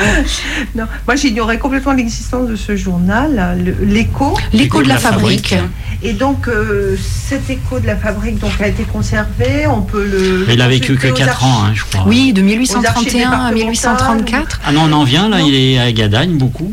[0.74, 4.36] non, moi, j'ignorais complètement l'existence de ce journal, l'écho.
[4.52, 5.54] L'écho de, la, fabrique.
[6.02, 9.66] Et donc, euh, cet écho de la fabrique donc, a été conservé.
[9.66, 10.46] On peut le.
[10.52, 12.04] il a vécu que 4 ans, hein, je crois.
[12.06, 14.60] Oui, de 1831 à 1834.
[14.64, 16.72] Ah non, on en vient, là, il est à Gadagne beaucoup.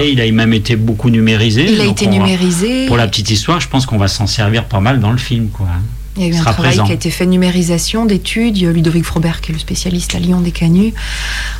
[0.00, 1.70] il a même été beaucoup numérisé.
[1.70, 2.86] Il a été numérisé.
[2.86, 5.48] pour la petite histoire, je pense qu'on va s'en servir pas mal dans le film.
[5.48, 5.66] Quoi.
[6.18, 8.58] Il y a eu un travail qui a été fait de numérisation, d'études.
[8.58, 10.92] Ludovic Frobert, qui est le spécialiste à Lyon des canuts,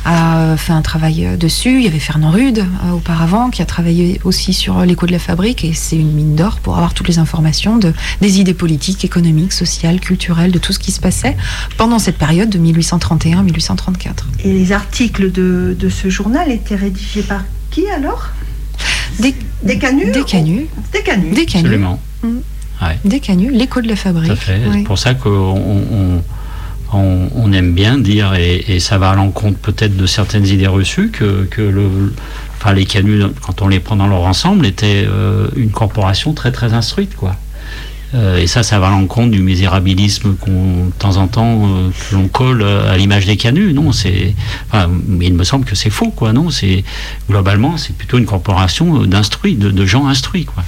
[0.03, 1.77] a fait un travail euh, dessus.
[1.77, 5.19] Il y avait Fernand Rude euh, auparavant, qui a travaillé aussi sur l'écho de la
[5.19, 5.63] fabrique.
[5.63, 9.53] Et c'est une mine d'or pour avoir toutes les informations de, des idées politiques, économiques,
[9.53, 11.37] sociales, culturelles, de tout ce qui se passait
[11.77, 14.09] pendant cette période de 1831-1834.
[14.43, 18.29] Et les articles de, de, ce journal étaient rédigés par qui alors?
[19.19, 19.33] Des,
[19.63, 20.67] des canuts Des canuts.
[20.91, 21.31] Des canuts.
[21.31, 21.65] Des canuts.
[21.65, 22.01] Absolument.
[22.23, 22.27] Mmh.
[23.05, 24.31] Des canuts, l'écho de la fabrique.
[24.45, 26.21] C'est pour ça qu'on
[26.93, 31.47] on, aime bien dire, et, ça va à l'encontre peut-être de certaines idées reçues, que,
[31.57, 32.13] le,
[32.57, 36.51] enfin, les canuts, quand on les prend dans leur ensemble, étaient euh, une corporation très
[36.51, 37.15] très instruite.
[37.15, 37.35] quoi.
[38.15, 41.89] Euh, et ça, ça va à l'encontre du misérabilisme qu'on, de temps en temps, euh,
[41.89, 43.73] que l'on colle à l'image des canuts.
[43.73, 44.33] Non, c'est,
[44.71, 44.89] enfin,
[45.21, 46.33] il me semble que c'est faux, quoi.
[46.33, 46.83] Non, c'est
[47.29, 50.63] globalement, c'est plutôt une corporation d'instruits, de, de gens instruits, quoi.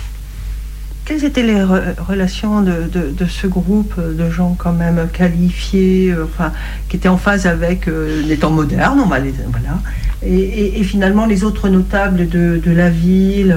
[1.11, 6.53] Quelles étaient les relations de, ce groupe de gens quand même qualifiés, euh, enfin,
[6.87, 9.81] qui étaient en phase avec euh, les temps modernes, on va les, voilà,
[10.25, 13.53] et, finalement les autres notables de, la ville,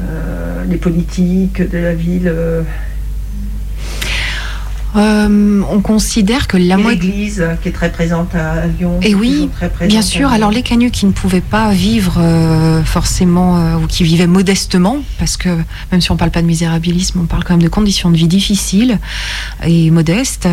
[0.00, 2.32] euh, les politiques de la ville
[4.94, 7.00] euh, on considère que la moitié.
[7.00, 9.00] L'église qui est très présente à Lyon.
[9.02, 9.48] Et oui,
[9.88, 10.30] bien sûr.
[10.30, 14.98] Alors les canuts qui ne pouvaient pas vivre euh, forcément euh, ou qui vivaient modestement,
[15.18, 15.48] parce que
[15.90, 18.16] même si on ne parle pas de misérabilisme, on parle quand même de conditions de
[18.16, 18.98] vie difficiles
[19.64, 20.48] et modestes,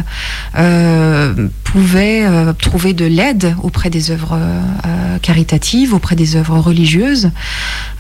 [1.63, 2.25] pouvaient
[2.59, 4.39] trouver de l'aide auprès des œuvres
[5.21, 7.29] caritatives, auprès des œuvres religieuses.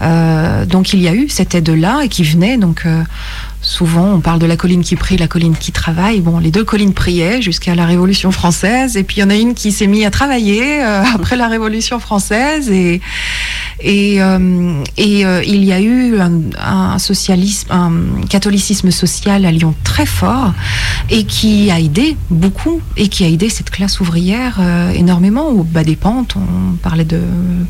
[0.01, 2.85] donc il y a eu cette aide-là et qui venait donc
[3.69, 6.21] Souvent, on parle de la colline qui prie, la colline qui travaille.
[6.21, 9.35] Bon, les deux collines priaient jusqu'à la Révolution française, et puis il y en a
[9.35, 12.99] une qui s'est mise à travailler euh, après la Révolution française, et
[13.81, 20.05] et, euh, euh, il y a eu un, socialisme, un catholicisme social à Lyon très
[20.07, 20.51] fort,
[21.11, 24.59] et qui a aidé beaucoup, et qui a aidé cette classe ouvrière
[24.93, 26.35] énormément au bas des pentes.
[26.35, 27.21] On parlait de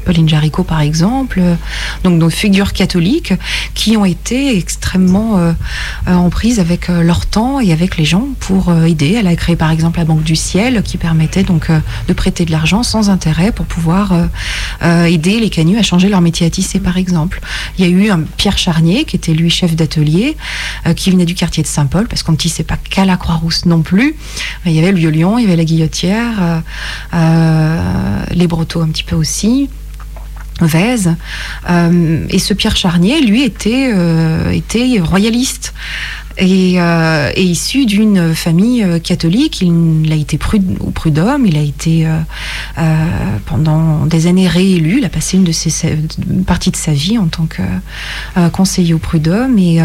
[0.06, 1.42] Pauline Jaricot par exemple,
[2.04, 3.34] donc nos figures catholiques
[3.76, 5.54] qui ont été extrêmement
[6.08, 9.16] en prise avec euh, leur temps et avec les gens pour euh, aider.
[9.18, 12.52] Elle a créé par exemple la Banque du Ciel qui permettait donc de prêter de
[12.52, 14.14] l'argent sans intérêt pour pouvoir
[14.82, 17.42] aider les canuts à changer leur métier à tisser par exemple.
[17.78, 20.38] Il y a eu un Pierre Charnier qui était lui chef d'atelier
[20.96, 23.82] qui venait du quartier de Saint-Paul parce qu'on ne tissait pas qu'à la Croix-Rousse non
[23.82, 24.16] plus.
[24.66, 26.62] Il y avait le violon, il y avait la guillotière,
[27.14, 29.70] les broteaux un petit peu aussi.
[31.70, 35.74] Euh, et ce Pierre Charnier, lui, était, euh, était royaliste.
[36.38, 41.62] Et, euh, issu d'une famille euh, catholique, il, a été prud- au prud'homme, il a
[41.62, 42.08] été
[43.46, 45.72] pendant des années réélu, il a passé une, de ses,
[46.30, 47.62] une partie de sa vie en tant que
[48.52, 49.58] conseiller au prud'homme.
[49.60, 49.78] Et,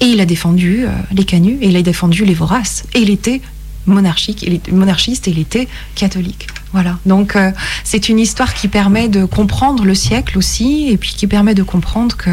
[0.00, 1.58] et il a défendu les canuts.
[1.60, 2.84] Et il a défendu les voraces.
[2.94, 3.40] Et il était
[3.86, 6.46] monarchique, il était monarchiste et il était catholique.
[6.72, 6.98] Voilà.
[7.04, 7.50] Donc euh,
[7.82, 11.64] c'est une histoire qui permet de comprendre le siècle aussi et puis qui permet de
[11.64, 12.30] comprendre que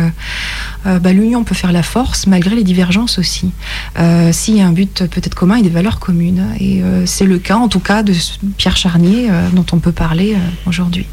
[0.86, 3.52] euh, bah, l'union peut faire la force malgré les divergences aussi.
[3.98, 6.46] Euh, S'il y a un but peut-être commun et des valeurs communes.
[6.60, 8.14] Et c'est le cas en tout cas de
[8.58, 10.36] Pierre Charnier dont on peut parler
[10.66, 11.06] aujourd'hui.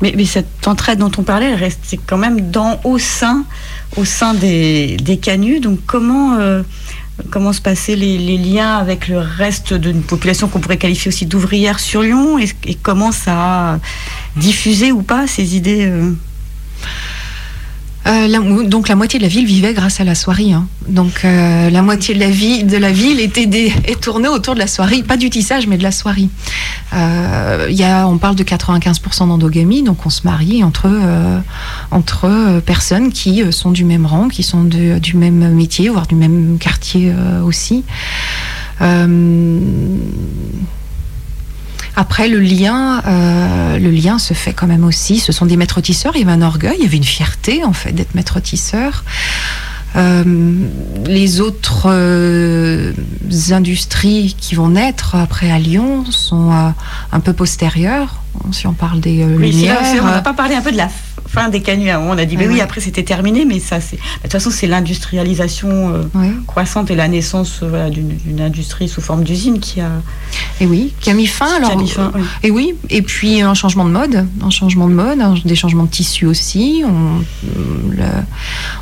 [0.00, 3.44] Mais, mais cette entraide dont on parlait, elle restait quand même dans, au sein,
[3.96, 5.60] au sein des, des canuts.
[5.60, 6.38] Donc comment,
[7.30, 11.80] comment se passaient les, liens avec le reste d'une population qu'on pourrait qualifier aussi d'ouvrière
[11.80, 13.78] sur Lyon et, et comment ça a
[14.36, 15.90] diffusé ou pas ces idées
[18.06, 20.52] euh, donc la moitié de la ville vivait grâce à la soierie.
[20.52, 20.66] hein.
[20.88, 24.54] Donc euh, la moitié de la, vie, de la ville était des- est tournée autour
[24.54, 26.28] de la soierie, pas du tissage mais de la soierie.
[26.94, 30.90] Euh, y a, on parle de 95% d'endogamie, donc on se marie entre,
[32.66, 37.12] personnes qui sont du même rang, qui sont du même métier, voire du même quartier
[37.44, 37.84] aussi.
[41.94, 45.18] Après, le lien, euh, le lien se fait quand même aussi.
[45.18, 46.12] Ce sont des maîtres tisseurs.
[46.14, 49.04] Il y avait un orgueil, il y avait une fierté en fait d'être maître tisseur.
[49.94, 50.24] Euh,
[51.04, 52.92] les autres euh,
[53.50, 56.70] industries qui vont naître après à Lyon sont euh,
[57.12, 58.22] un peu postérieures.
[58.52, 60.88] Si on parle des Oui, lumières, on n'a pas parlé un peu de la
[61.32, 61.90] fin des canuts.
[61.94, 63.96] On a dit, mais oui, après c'était terminé, mais ça, c'est.
[63.96, 66.28] De toute façon, c'est l'industrialisation euh, oui.
[66.46, 69.90] croissante et la naissance euh, voilà, d'une industrie sous forme d'usine qui a,
[70.60, 71.56] Et oui, qui a mis fin.
[71.56, 72.12] Alors, a mis fin.
[72.14, 72.22] oui.
[72.42, 75.84] Et oui, et puis un changement de mode, un changement de mode, un- des changements
[75.84, 76.82] de tissu aussi.
[76.86, 77.20] On,
[77.90, 78.02] le-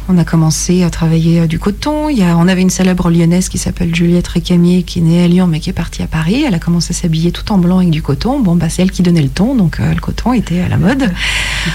[0.08, 2.08] on a commencé à travailler euh, du coton.
[2.08, 5.22] Il y a, on avait une célèbre lyonnaise qui s'appelle Juliette Récamier, qui est née
[5.24, 6.44] à Lyon mais qui est partie à Paris.
[6.46, 8.40] Elle a commencé à s'habiller tout en blanc avec du coton.
[8.40, 10.76] Bon, bah, c'est elle qui donnait le ton, donc euh, le coton était à la
[10.78, 11.12] mode.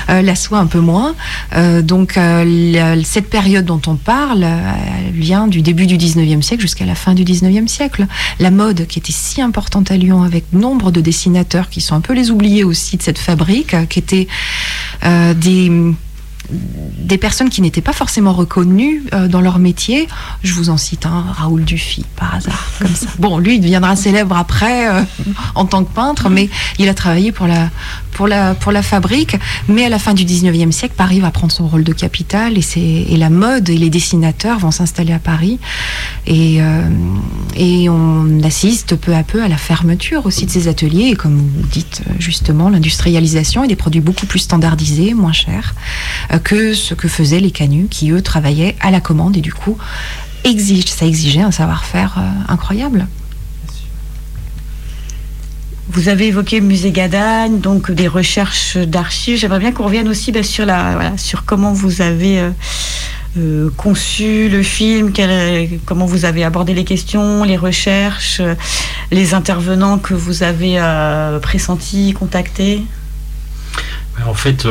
[0.09, 1.15] Euh, la soie un peu moins.
[1.55, 4.71] Euh, donc euh, cette période dont on parle euh,
[5.07, 8.07] elle vient du début du 19e siècle jusqu'à la fin du 19e siècle.
[8.39, 12.01] La mode qui était si importante à Lyon avec nombre de dessinateurs qui sont un
[12.01, 14.27] peu les oubliés aussi de cette fabrique, qui étaient
[15.35, 15.93] des
[16.49, 20.07] des personnes qui n'étaient pas forcément reconnues euh, dans leur métier.
[20.43, 23.07] Je vous en cite un, Raoul Dufy, par hasard, comme ça.
[23.19, 25.01] Bon, lui, il deviendra célèbre après euh,
[25.53, 27.69] en tant que peintre, mais il a travaillé pour la,
[28.11, 29.37] pour la, pour la fabrique.
[29.67, 33.13] Mais à la fin du 19e siècle, Paris va prendre son rôle de capitale et,
[33.13, 35.59] et la mode et les dessinateurs vont s'installer à Paris.
[36.25, 36.81] Et, euh,
[37.55, 41.37] et on assiste peu à peu à la fermeture aussi de ces ateliers et comme
[41.37, 45.75] vous dites justement, l'industrialisation et des produits beaucoup plus standardisés, moins chers
[46.39, 49.77] que ce que faisaient les canuts qui, eux, travaillaient à la commande et du coup,
[50.43, 53.07] exige, ça exigeait un savoir-faire euh, incroyable.
[55.89, 59.37] Vous avez évoqué le musée Gadagne, donc des recherches d'archives.
[59.37, 62.49] J'aimerais bien qu'on revienne aussi ben, sur, la, voilà, sur comment vous avez euh,
[63.37, 68.55] euh, conçu le film, quel- comment vous avez abordé les questions, les recherches, euh,
[69.11, 72.83] les intervenants que vous avez euh, pressentis, contactés.
[74.25, 74.65] En fait,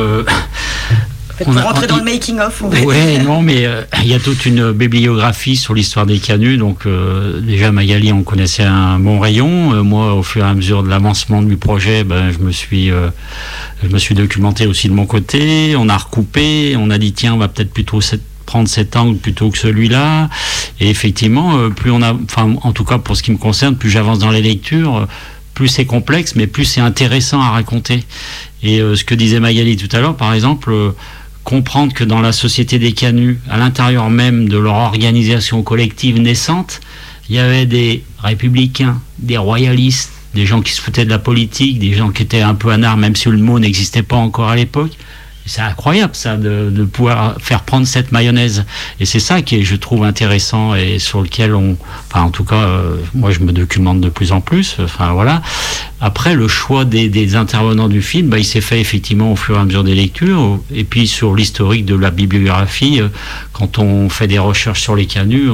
[1.42, 2.04] pour a- rentrer dans le
[2.68, 3.24] va Ouais, dire.
[3.24, 6.56] non, mais euh, il y a toute une bibliographie sur l'histoire des canuts.
[6.58, 9.72] Donc, euh, déjà, Magali, on connaissait un bon rayon.
[9.74, 12.90] Euh, moi, au fur et à mesure de l'avancement du projet, ben, je me suis,
[13.82, 15.74] je me suis documenté aussi de mon côté.
[15.76, 16.76] On a recoupé.
[16.78, 20.28] On a dit, tiens, on va peut-être plutôt cette- prendre cet angle plutôt que celui-là.
[20.78, 23.88] Et effectivement, plus on a, enfin, en tout cas pour ce qui me concerne, plus
[23.88, 25.08] j'avance dans les lectures,
[25.54, 28.04] plus c'est complexe, mais plus c'est intéressant à raconter.
[28.62, 30.70] Et euh, ce que disait Magali tout à l'heure, par exemple.
[30.72, 30.90] euh,
[31.44, 36.80] comprendre que dans la société des canuts, à l'intérieur même de leur organisation collective naissante,
[37.28, 41.78] il y avait des républicains, des royalistes, des gens qui se foutaient de la politique,
[41.78, 44.56] des gens qui étaient un peu anards, même si le mot n'existait pas encore à
[44.56, 44.92] l'époque.
[45.46, 48.64] C'est incroyable ça de, de pouvoir faire prendre cette mayonnaise.
[48.98, 51.76] Et c'est ça qui est, je trouve, intéressant et sur lequel on,
[52.10, 54.76] enfin en tout cas, euh, moi je me documente de plus en plus.
[54.80, 55.42] Enfin voilà.
[56.00, 59.56] Après le choix des, des intervenants du film, bah, il s'est fait effectivement au fur
[59.56, 60.60] et à mesure des lectures.
[60.72, 63.08] Et puis sur l'historique de la bibliographie, euh,
[63.52, 65.50] quand on fait des recherches sur les canuts,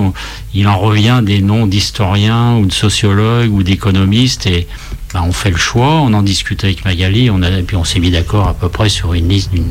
[0.55, 4.67] il en revient des noms d'historiens ou de sociologues ou d'économistes et
[5.13, 8.11] bah, on fait le choix, on en discute avec Magali, et puis on s'est mis
[8.11, 9.71] d'accord à peu près sur une liste d'une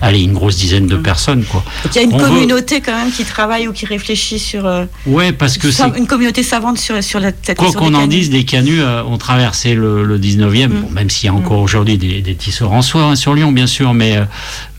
[0.00, 1.44] allez, une grosse dizaine de personnes.
[1.44, 1.64] Quoi.
[1.86, 4.66] Il y a une On veut- communauté quand même qui travaille ou qui réfléchit sur.
[4.66, 7.96] euh, Ouais, parce que c'est une communauté savante sur, sur la cette Quoi qu'on des
[7.96, 10.80] en dise, les canuts euh, ont traversé le, le 19e, Mm.
[10.82, 13.52] bon, même s'il y a encore aujourd'hui des, des tisseurs en soie hein, sur Lyon,
[13.52, 14.16] bien sûr, mais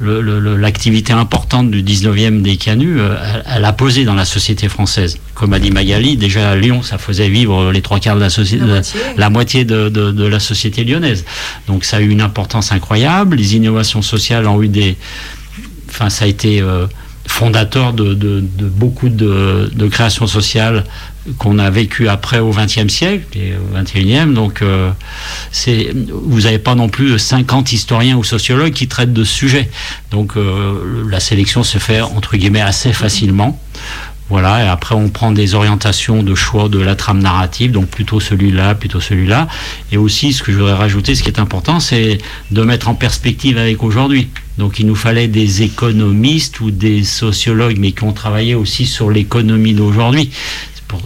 [0.01, 4.69] euh, l'activité importante du 19e des canuts, euh, elle, elle a posé dans la société
[4.69, 5.17] française.
[5.35, 8.29] Comme a dit Magali, déjà à Lyon, ça faisait vivre les trois quarts de la
[8.29, 8.99] société, La moitié.
[9.17, 11.25] la moitié de, de- de la société lyonnaise.
[11.67, 13.37] Donc ça a eu une importance incroyable.
[13.37, 14.97] Les innovations sociales ont eu des,
[15.89, 16.87] enfin ça a été euh,
[17.27, 20.83] fondateur de, beaucoup de, créations sociales
[21.37, 24.33] qu'on a vécues après au XXe siècle et au XXIe.
[24.33, 24.89] Donc euh,
[26.23, 29.69] vous n'avez pas non plus 50 historiens ou sociologues qui traitent de ce sujet.
[30.11, 33.59] Donc euh, la sélection se fait entre guillemets assez facilement.
[34.29, 38.19] Voilà, et après on prend des orientations de choix de la trame narrative, donc plutôt
[38.19, 39.47] celui-là, plutôt celui-là.
[39.91, 42.19] Et aussi, ce que je voudrais rajouter, ce qui est important, c'est
[42.51, 44.29] de mettre en perspective avec aujourd'hui.
[44.59, 49.09] Donc il nous fallait des économistes ou des sociologues, mais qui ont travaillé aussi sur
[49.09, 50.31] l'économie d'aujourd'hui.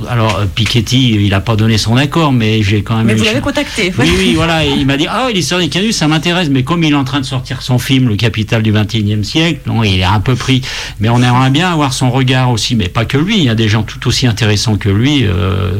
[0.10, 3.06] Alors euh, Piketty, il n'a pas donné son accord, mais j'ai quand même...
[3.06, 3.94] Mais vous l'avez contacté.
[4.00, 4.66] oui, oui, voilà.
[4.66, 6.50] Et il m'a dit Ah, l'histoire des canuts, ça m'intéresse.
[6.50, 9.60] Mais comme il est en train de sortir son film, Le Capital du XXIe siècle,
[9.68, 10.62] non, il est un peu pris.
[11.00, 12.76] Mais on aimerait bien avoir son regard aussi.
[12.76, 13.38] Mais pas que lui.
[13.38, 15.74] Il y a des gens tout aussi intéressants que lui, euh,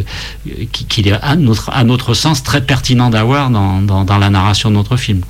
[0.72, 4.30] qui, qui est, à notre, à notre sens, très pertinent d'avoir dans, dans, dans la
[4.30, 5.22] narration de notre film.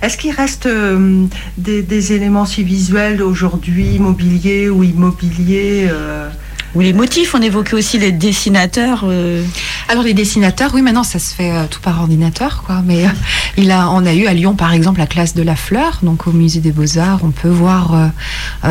[0.00, 1.26] Est-ce qu'il reste euh,
[1.56, 6.28] des, éléments si visuels aujourd'hui, immobiliers ou immobiliers euh,
[6.74, 9.04] Ou les motifs, on évoquait aussi les dessinateurs.
[9.04, 9.42] euh,
[9.88, 12.82] Alors les dessinateurs, oui, maintenant ça se fait euh, tout par ordinateur, quoi.
[12.84, 13.10] Mais euh,
[13.56, 16.00] il a, on a eu à Lyon, par exemple, la classe de la fleur.
[16.02, 18.10] Donc au musée des Beaux Arts, on peut voir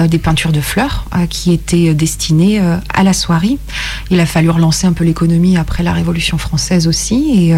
[0.07, 2.61] des peintures de fleurs qui étaient destinées
[2.93, 3.57] à la soierie.
[4.09, 7.55] Il a fallu relancer un peu l'économie après la Révolution française aussi, et,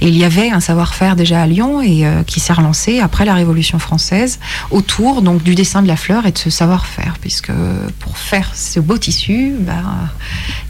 [0.00, 3.78] il y avait un savoir-faire déjà à Lyon et qui s'est relancé après la Révolution
[3.78, 4.38] française
[4.70, 7.52] autour donc du dessin de la fleur et de ce savoir-faire, puisque
[8.00, 9.73] pour faire ce beau tissu, bah,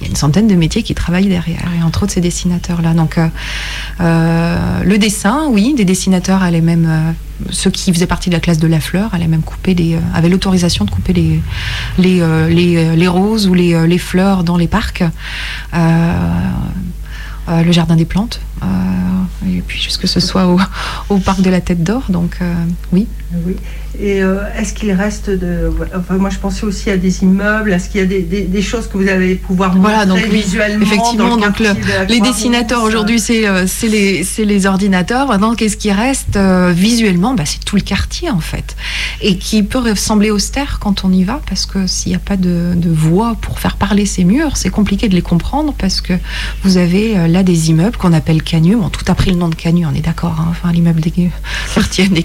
[0.01, 2.95] il y a une centaine de métiers qui travaillent derrière, et entre autres ces dessinateurs-là.
[2.95, 3.29] Donc, euh,
[4.01, 7.13] euh, le dessin, oui, des dessinateurs allaient même, euh,
[7.51, 10.29] ceux qui faisaient partie de la classe de la fleur, allaient même des, euh, avaient
[10.29, 11.41] l'autorisation de couper les,
[11.99, 15.05] les, euh, les, euh, les roses ou les, euh, les fleurs dans les parcs.
[15.75, 16.41] Euh,
[17.49, 18.67] euh, le jardin des plantes, euh,
[19.49, 20.59] et puis jusque ce soit au,
[21.09, 22.03] au parc de la Tête d'Or.
[22.09, 22.53] Donc euh,
[22.93, 23.07] oui.
[23.47, 23.57] Oui.
[24.01, 24.19] Et
[24.59, 25.71] est-ce qu'il reste de.
[25.97, 27.73] Enfin, moi, je pensais aussi à des immeubles.
[27.73, 30.33] Est-ce qu'il y a des, des- des choses que vous allez pouvoir Voilà, montrer donc
[30.33, 31.75] visuellement effectivement, dans le donc le-
[32.07, 33.43] de Les dessinateurs aujourd'hui, c'est
[33.89, 35.29] les, les ordinateurs.
[35.29, 36.37] Maintenant, qu'est-ce qui reste
[36.73, 37.35] visuellement?
[37.35, 38.77] Bah, C'est tout le quartier, en fait.
[39.21, 42.37] Et qui peut sembler austère quand on y va, parce que s'il n'y a pas
[42.37, 46.15] de, de voix pour faire parler ces murs, c'est compliqué de les comprendre, parce que
[46.65, 48.77] vous avez là des immeubles qu'on appelle canuts.
[48.77, 50.37] Bon, tout a pris le nom de canus, on est d'accord.
[50.39, 50.47] hein.
[50.51, 51.11] Enfin, l'immeuble des
[51.75, 52.25] quartier des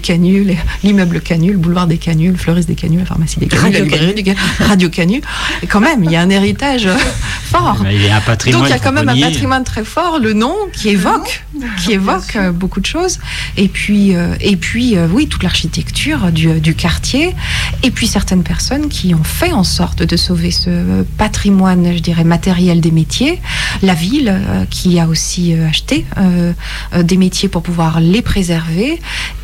[0.82, 4.88] l'immeuble canus, le boulevard des canuts, le fleuriste des canuts, la pharmacie des canuts, Radio
[4.88, 5.22] Canus.
[5.62, 6.88] Et quand même, il y a un héritage
[7.44, 7.80] fort.
[7.82, 8.62] Mais il y a un patrimoine.
[8.62, 11.44] Donc il y a quand même un patrimoine très fort, le nom qui évoque,
[11.82, 13.18] qui évoque euh, beaucoup de choses.
[13.56, 17.34] Et puis, euh, et puis euh, oui, toute l'architecture du, du quartier.
[17.82, 22.24] Et puis certaines personnes qui ont fait en sorte de sauver ce patrimoine, je dirais,
[22.24, 23.40] matériel des métiers.
[23.82, 26.52] La ville euh, qui aussi euh, acheté euh,
[26.94, 29.00] euh, des métiers pour pouvoir les préserver.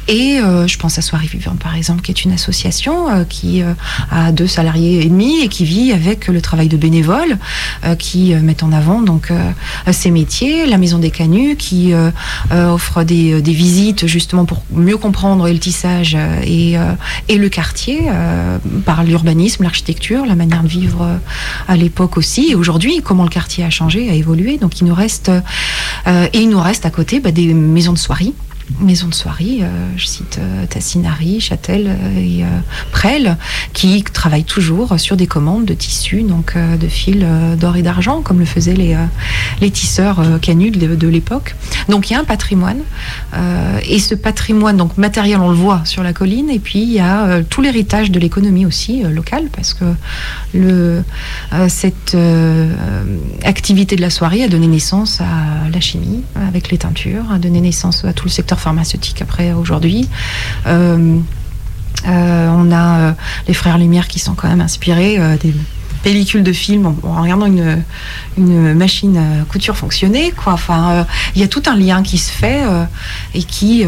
[0.09, 3.61] Et je pense à Soirée Vivante, par exemple, qui est une association qui
[4.13, 7.39] a deux salariés et demi et qui vit avec le travail de bénévoles
[7.99, 9.33] qui mettent en avant donc
[9.91, 10.65] ces métiers.
[10.67, 11.93] La Maison des Canuts qui
[12.53, 16.77] offre des, des visites justement pour mieux comprendre le tissage et,
[17.27, 18.03] et le quartier
[18.85, 21.19] par l'urbanisme, l'architecture, la manière de vivre
[21.67, 22.51] à l'époque aussi.
[22.53, 24.57] Et aujourd'hui, comment le quartier a changé, a évolué.
[24.59, 25.33] Donc il nous reste
[26.07, 28.33] et il nous reste à côté bah, des maisons de soirée.
[28.81, 32.45] Maisons de soirée, euh, je cite euh, Tassinari, Châtel euh, et
[32.91, 33.37] Presles,
[33.73, 37.25] qui travaillent toujours sur des commandes de tissus, donc de fils
[37.59, 38.97] d'or et d'argent, comme le faisaient les,
[39.61, 41.55] les tisseurs canuts de, l'époque.
[41.89, 42.81] Donc il y a un patrimoine,
[43.89, 47.01] et ce patrimoine donc matériel, on le voit sur la colline, et puis il y
[47.01, 51.03] a tout l'héritage de l'économie aussi locale, parce que
[51.69, 52.17] cette
[53.45, 57.61] activité de la soirée a donné naissance à la chimie avec les teintures, a donné
[57.61, 60.09] naissance à tout le secteur pharmaceutique après aujourd'hui.
[60.67, 61.19] Euh,
[62.07, 63.13] euh, on a euh,
[63.49, 65.55] les frères Lumière qui sont quand même inspirés des
[66.03, 70.33] pellicules de films en, regardant une, machine à couture fonctionner.
[70.33, 70.57] Quoi.
[71.35, 72.63] Il y a tout un lien qui se fait
[73.35, 73.85] et qui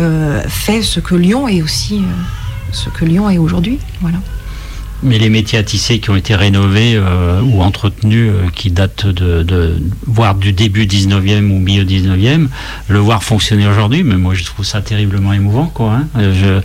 [0.49, 2.03] fait ce que Lyon est aussi,
[2.73, 3.79] ce que Lyon est aujourd'hui.
[4.01, 4.19] Voilà.
[5.03, 9.07] Mais les métiers à tisser qui ont été rénovés euh, ou entretenus, euh, qui datent
[9.07, 9.76] de, de
[10.07, 12.49] voire du début 19e ou milieu 19e,
[12.88, 15.66] le voir fonctionner aujourd'hui, mais moi je trouve ça terriblement émouvant.
[15.66, 16.07] Quoi, hein.
[16.18, 16.61] Euh,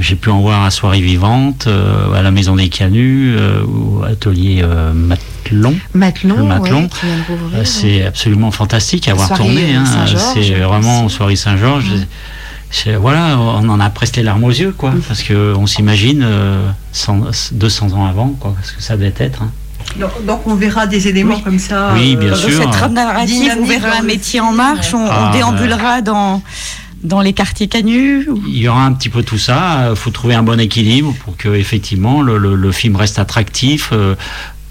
[0.00, 4.02] J'ai pu en voir à Soirée Vivante, euh, à la Maison des Canuts, euh, ou
[4.04, 5.74] atelier euh, Matelon.
[5.92, 6.82] Matelon, Matelon.
[6.82, 6.88] ouais.
[7.56, 9.74] Euh, C'est absolument fantastique à voir tourner.
[9.76, 10.06] euh, hein.
[10.34, 11.90] C'est vraiment soirée Saint-Georges.
[11.90, 12.06] Ouais.
[13.00, 16.68] Voilà, on en a presque les larmes aux yeux, quoi, parce que on s'imagine euh,
[16.92, 19.42] 100 200 ans avant, quoi, ce que ça devait être.
[19.42, 19.50] hein.
[20.00, 21.42] Donc, donc on verra des éléments Oui.
[21.42, 21.90] comme ça.
[21.94, 22.62] Oui, bien Dans sûr.
[22.62, 26.40] cette trame narrative, on verra un métier en marche, on, on Ah, déambulera dans,
[27.04, 28.26] dans les quartiers canus.
[28.28, 29.88] ou- Il y aura un petit peu tout ça.
[29.90, 33.90] Il faut trouver un bon équilibre pour que effectivement le, le- le film reste attractif.
[33.92, 34.14] euh,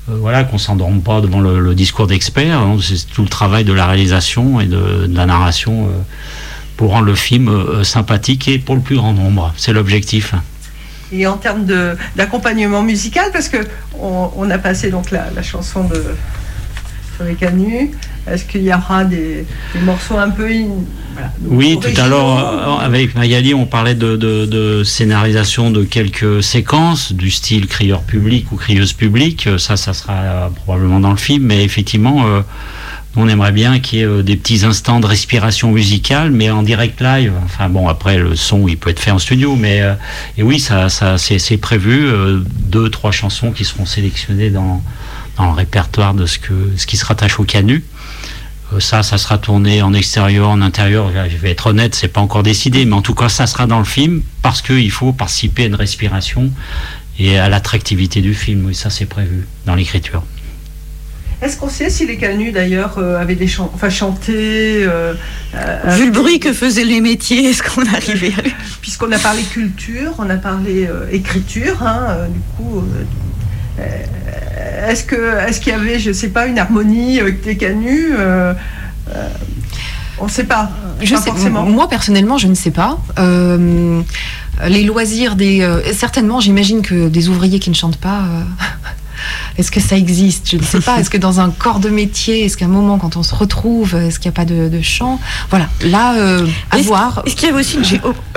[0.09, 2.61] euh, voilà, qu'on s'endorme pas devant le, le discours d'experts.
[2.61, 6.01] Donc, C'est tout le travail de la réalisation et de, de la narration euh,
[6.81, 9.53] pour rendre le film euh, sympathique et pour le plus grand nombre.
[9.55, 10.33] C'est l'objectif.
[11.11, 11.67] Et en termes
[12.15, 13.57] d'accompagnement musical, parce que
[13.99, 16.03] on, on a passé donc la, la chanson de
[17.23, 17.91] les canuts.
[18.27, 20.81] Est-ce qu'il y aura des, des morceaux un peu in-
[21.13, 25.83] voilà, Oui, tout à l'heure, euh, avec Magali, on parlait de, de- de scénarisation de
[25.83, 29.45] quelques séquences du style crieur public ou crieuse publique.
[29.45, 32.41] Euh, Ça, ça sera euh, probablement dans le film, mais effectivement, euh,
[33.15, 36.63] on aimerait bien qu'il y ait euh, des petits instants de respiration musicale, mais en
[36.63, 37.33] direct live.
[37.43, 39.95] Enfin bon, après, le son, il peut être fait en studio, mais euh,
[40.37, 42.05] oui, ça, c'est prévu.
[42.05, 44.81] euh, deux, trois chansons qui seront sélectionnées dans,
[45.39, 47.83] le répertoire de ce, qui se rattache au canut.
[48.73, 51.11] Euh, Ça, ça sera tourné en extérieur, en intérieur.
[51.29, 53.79] Je vais être honnête, c'est pas encore décidé, mais en tout cas, ça sera dans
[53.79, 56.49] le film parce qu'il faut participer à une respiration
[57.19, 58.67] et à l'attractivité du film.
[58.67, 60.23] Oui, ça, c'est prévu dans l'écriture.
[61.41, 65.13] Est-ce qu'on sait si les canuts d'ailleurs euh, avaient des chants, enfin chanté euh,
[65.55, 68.43] euh, Vu le bruit que faisaient les métiers, est-ce qu'on arrivait à...
[68.81, 72.79] Puisqu'on a parlé culture, on a parlé euh, écriture, hein, euh, du coup.
[72.79, 75.15] euh, euh, est-ce que
[75.47, 78.53] est-ce qu'il y avait, je sais pas, une harmonie avec des canuts euh,
[79.09, 79.27] euh,
[80.19, 80.69] On ne sait pas.
[81.01, 81.63] Je pas sais, forcément.
[81.63, 82.99] moi personnellement, je ne sais pas.
[83.17, 84.01] Euh,
[84.67, 88.19] les loisirs des, euh, certainement, j'imagine que des ouvriers qui ne chantent pas.
[88.25, 88.43] euh,
[89.57, 90.49] Est-ce que ça existe?
[90.51, 90.99] Je ne sais pas.
[90.99, 93.95] Est-ce que dans un corps de métier, est-ce qu'à un moment, quand on se retrouve,
[93.95, 95.19] est-ce qu'il n'y a pas de, de chant?
[95.49, 97.21] Voilà, là, euh, à Est-ce- voir.
[97.25, 97.77] Est-ce qu'il y avait aussi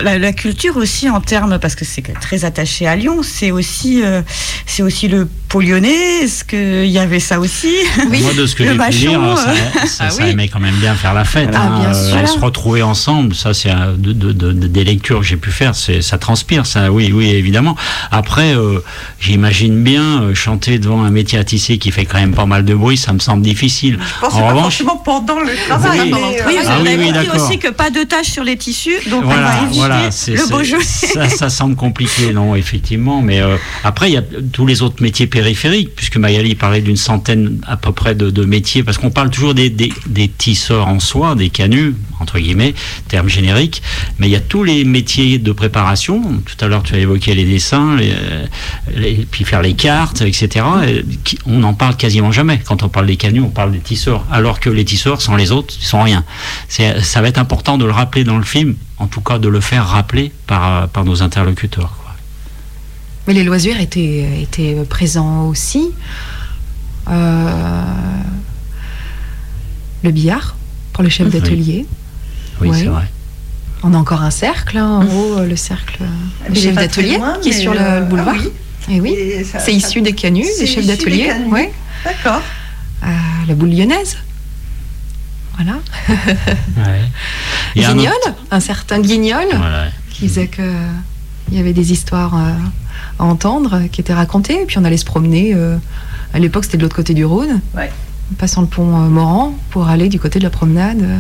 [0.03, 4.03] la, la culture aussi en termes parce que c'est très attaché à Lyon, c'est aussi
[4.03, 4.23] euh,
[4.67, 6.23] c'est aussi le pôle lyonnais.
[6.25, 7.73] Est-ce qu'il y avait ça aussi?
[8.09, 9.53] Moi, de ce que le j'ai pu lire, euh, ça,
[9.87, 10.31] ça, ah ça oui.
[10.31, 11.51] aimait quand même bien faire la fête.
[11.55, 15.21] Ah, hein, bien euh, se retrouver ensemble, ça, c'est de, de- de- de- des lectures
[15.21, 17.77] que j'ai pu faire, c'est ça transpire, ça, oui, oui, évidemment.
[18.11, 18.81] Après, euh,
[19.21, 22.65] j'imagine bien euh, chanter devant un métier à tisser qui fait quand même pas mal
[22.65, 23.99] de bruit, ça me semble difficile.
[24.01, 26.01] Je pense en pas revanche- forcément pendant le travail.
[26.05, 26.11] Oui.
[26.13, 28.31] mais, Oui, euh, Oui, Ah on oui, avait oui, compris aussi que pas de taches
[28.31, 30.79] sur les tissus, donc on va Voilà, éviter voilà, c'est, le beau c'est- jeu.
[30.83, 33.21] ça, ça semble compliqué, non, effectivement.
[33.23, 36.97] Mais euh, après, il y a tous les autres métiers périphériques, puisque Magali parlait d'une
[36.97, 40.89] centaine à peu près de, de métiers, parce qu'on parle toujours des, des, des tisseurs
[40.89, 42.75] en soi, des canuts, entre guillemets,
[43.09, 43.83] terme générique,
[44.19, 46.23] mais il y a tous les métiers de préparation.
[46.45, 48.13] Tout à l'heure, tu as évoqué les dessins, les,
[48.97, 50.65] les- puis faire les cartes, etc.
[50.87, 50.94] Et
[51.25, 52.59] qui- on n'en parle quasiment jamais.
[52.65, 55.51] Quand on parle des canuts, on parle des tisseurs, alors que les tisseurs, sans les
[55.53, 56.25] autres, ils sont rien.
[56.69, 59.49] C'est, ça va être important de le rappeler dans le film, en tout cas de
[59.49, 61.95] le faire rappeler par, par nos interlocuteurs.
[62.03, 62.15] quoi.
[63.27, 65.91] Mais les loisirs étaient, étaient présents aussi.
[67.11, 67.83] Euh,
[70.03, 70.55] le billard
[70.93, 71.87] pour le chef d'atelier.
[72.61, 72.79] Oui, Ouais.
[72.79, 73.05] c'est vrai.
[73.83, 77.19] On a encore un cercle, hein, en haut, euh, le cercle euh, pas très d'atelier
[77.43, 78.35] qui est sur le, euh, le boulevard.
[78.39, 78.51] ah oui.
[78.91, 81.31] Et oui, Et ça- c'est issu des canuts, des chefs d'atelier.
[81.51, 81.73] Ouais.
[82.05, 82.43] D'accord.
[83.05, 83.07] Euh,
[83.49, 84.17] la boule lyonnaise.
[85.57, 85.79] Voilà.
[86.09, 87.83] Ouais.
[87.85, 89.87] Un Guignol, autre- un certain Guignol, Voilà.
[90.11, 90.63] qui disait que
[91.51, 92.53] il y avait des histoires euh,
[93.19, 95.53] à entendre, euh, qui étaient racontées, et puis on allait se promener.
[95.55, 95.77] euh,
[96.33, 97.91] à l'époque, c'était de l'autre côté du Rhône, Ouais.
[98.33, 101.01] en passant le pont euh, Moran, pour aller du côté de la promenade.
[101.03, 101.19] euh,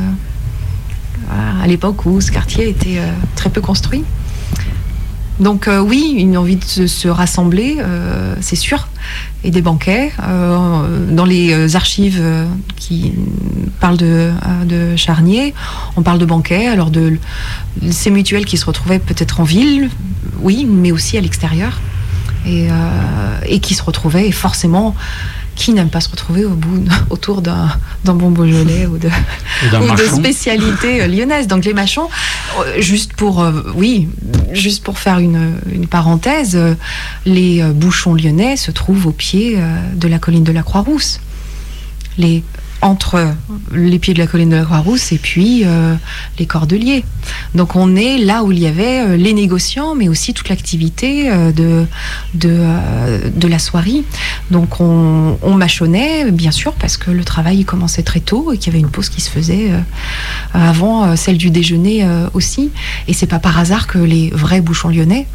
[1.28, 4.04] voilà, à l'époque où ce quartier était euh, très peu construit.
[5.40, 8.88] Donc euh, oui, une envie de se, se rassembler, euh, c'est sûr,
[9.42, 10.12] et des banquets.
[10.22, 12.22] Euh, dans les archives
[12.76, 13.12] qui
[13.80, 14.30] parlent de,
[14.64, 15.54] de Charnier,
[15.96, 17.18] on parle de banquets, alors de
[17.90, 19.90] ces mutuelles qui se retrouvaient peut-être en ville,
[20.40, 21.80] oui, mais aussi à l'extérieur,
[22.46, 22.68] et,
[23.60, 24.94] qui se retrouvaient, et forcément,
[25.54, 27.68] qui n'aime pas se retrouver au bout, autour d'un
[28.04, 31.46] d'un bon Beaujolais ou de, Ou de spécialité euh, lyonnaise.
[31.46, 32.08] Donc les machons,
[32.60, 34.08] euh, juste pour, euh, oui,
[34.52, 36.74] juste pour faire une, une parenthèse, euh,
[37.24, 41.20] les bouchons lyonnais se trouvent au pied euh, de la colline de la Croix-Rousse.
[42.18, 42.44] Les
[42.84, 43.34] entre
[43.72, 45.94] les pieds de la colline de la Croix-Rousse et puis euh,
[46.38, 47.02] les Cordeliers.
[47.54, 51.30] Donc on est là où il y avait euh, les négociants, mais aussi toute l'activité
[51.30, 51.86] euh, de,
[52.34, 54.04] de, la soierie.
[54.50, 58.58] Donc on, on mâchonnait, bien sûr, parce que le travail il commençait très tôt et
[58.58, 59.70] qu'il y avait une pause qui se faisait
[60.52, 62.70] avant celle du déjeuner aussi.
[63.08, 65.26] Et c'est pas par hasard que les vrais bouchons lyonnais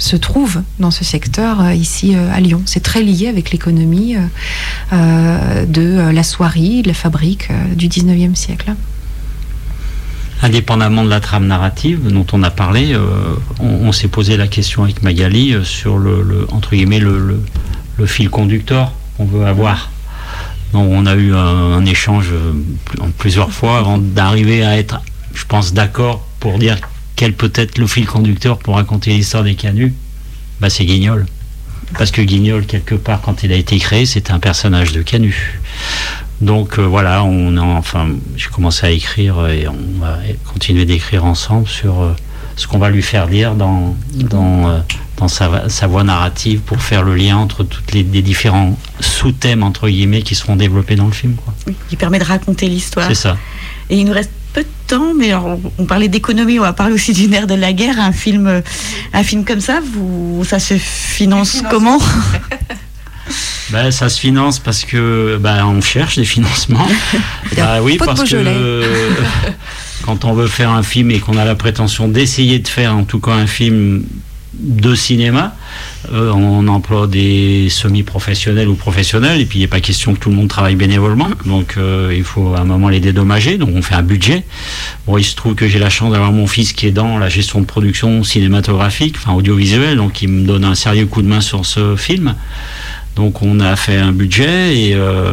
[0.00, 2.62] se trouve dans ce secteur euh, ici euh, à Lyon.
[2.64, 4.16] C'est très lié avec l'économie
[4.92, 8.74] euh, de la soierie, de la fabrique du 19e siècle.
[10.42, 12.96] Indépendamment de la trame narrative dont on a parlé,
[13.60, 17.42] on, s'est posé la question avec Magali sur le, entre guillemets le,
[18.06, 19.90] fil conducteur qu'on veut avoir.
[20.72, 22.32] Donc, on a eu un, échange
[23.18, 25.02] plusieurs fois avant d'arriver à être,
[25.34, 26.78] je pense, d'accord pour dire
[27.20, 29.92] quel peut être le fil conducteur pour raconter l'histoire des canuts
[30.58, 31.26] bah, C'est Guignol.
[31.98, 35.60] Parce que Guignol, quelque part, quand il a été créé, c'était un personnage de canut.
[36.40, 40.16] Donc euh, voilà, on a, enfin, j'ai commencé à écrire et on va
[40.50, 42.16] continuer d'écrire ensemble sur euh,
[42.56, 44.78] ce qu'on va lui faire dire dans, dans, euh,
[45.18, 49.90] dans sa, sa, voix narrative pour faire le lien entre toutes les, différents sous-thèmes entre
[49.90, 51.34] guillemets qui seront développés dans le film.
[51.34, 51.52] Quoi.
[51.66, 53.08] Oui, qui permet de raconter l'histoire.
[53.08, 53.36] C'est ça.
[53.90, 57.12] Et il nous reste peu de temps, mais on parlait d'économie, on va parler aussi
[57.12, 58.00] du nerf de la guerre.
[58.00, 58.62] Un film,
[59.12, 61.98] un film comme ça, vous, ça se finance comment
[63.70, 66.88] ben, ça se finance parce que ben, on cherche des financements.
[67.56, 68.84] bah, oui, parce que
[70.04, 73.04] quand on veut faire un film et qu'on a la prétention d'essayer de faire en
[73.04, 74.04] tout cas un film
[74.52, 75.54] de cinéma,
[76.12, 80.30] euh, on emploie des semi-professionnels ou professionnels, et puis il n'est pas question que tout
[80.30, 83.82] le monde travaille bénévolement, donc euh, il faut à un moment les dédommager, donc on
[83.82, 84.44] fait un budget.
[85.06, 87.28] Bon, il se trouve que j'ai la chance d'avoir mon fils qui est dans la
[87.28, 91.40] gestion de production cinématographique, enfin audiovisuelle, donc il me donne un sérieux coup de main
[91.40, 92.34] sur ce film.
[93.16, 95.32] Donc on a fait un budget et, euh,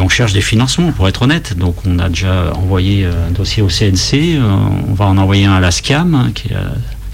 [0.00, 1.56] on cherche des financements, pour être honnête.
[1.56, 5.60] Donc on a déjà envoyé un dossier au CNC, on va en envoyer un à
[5.60, 6.56] la SCAM, hein, qui est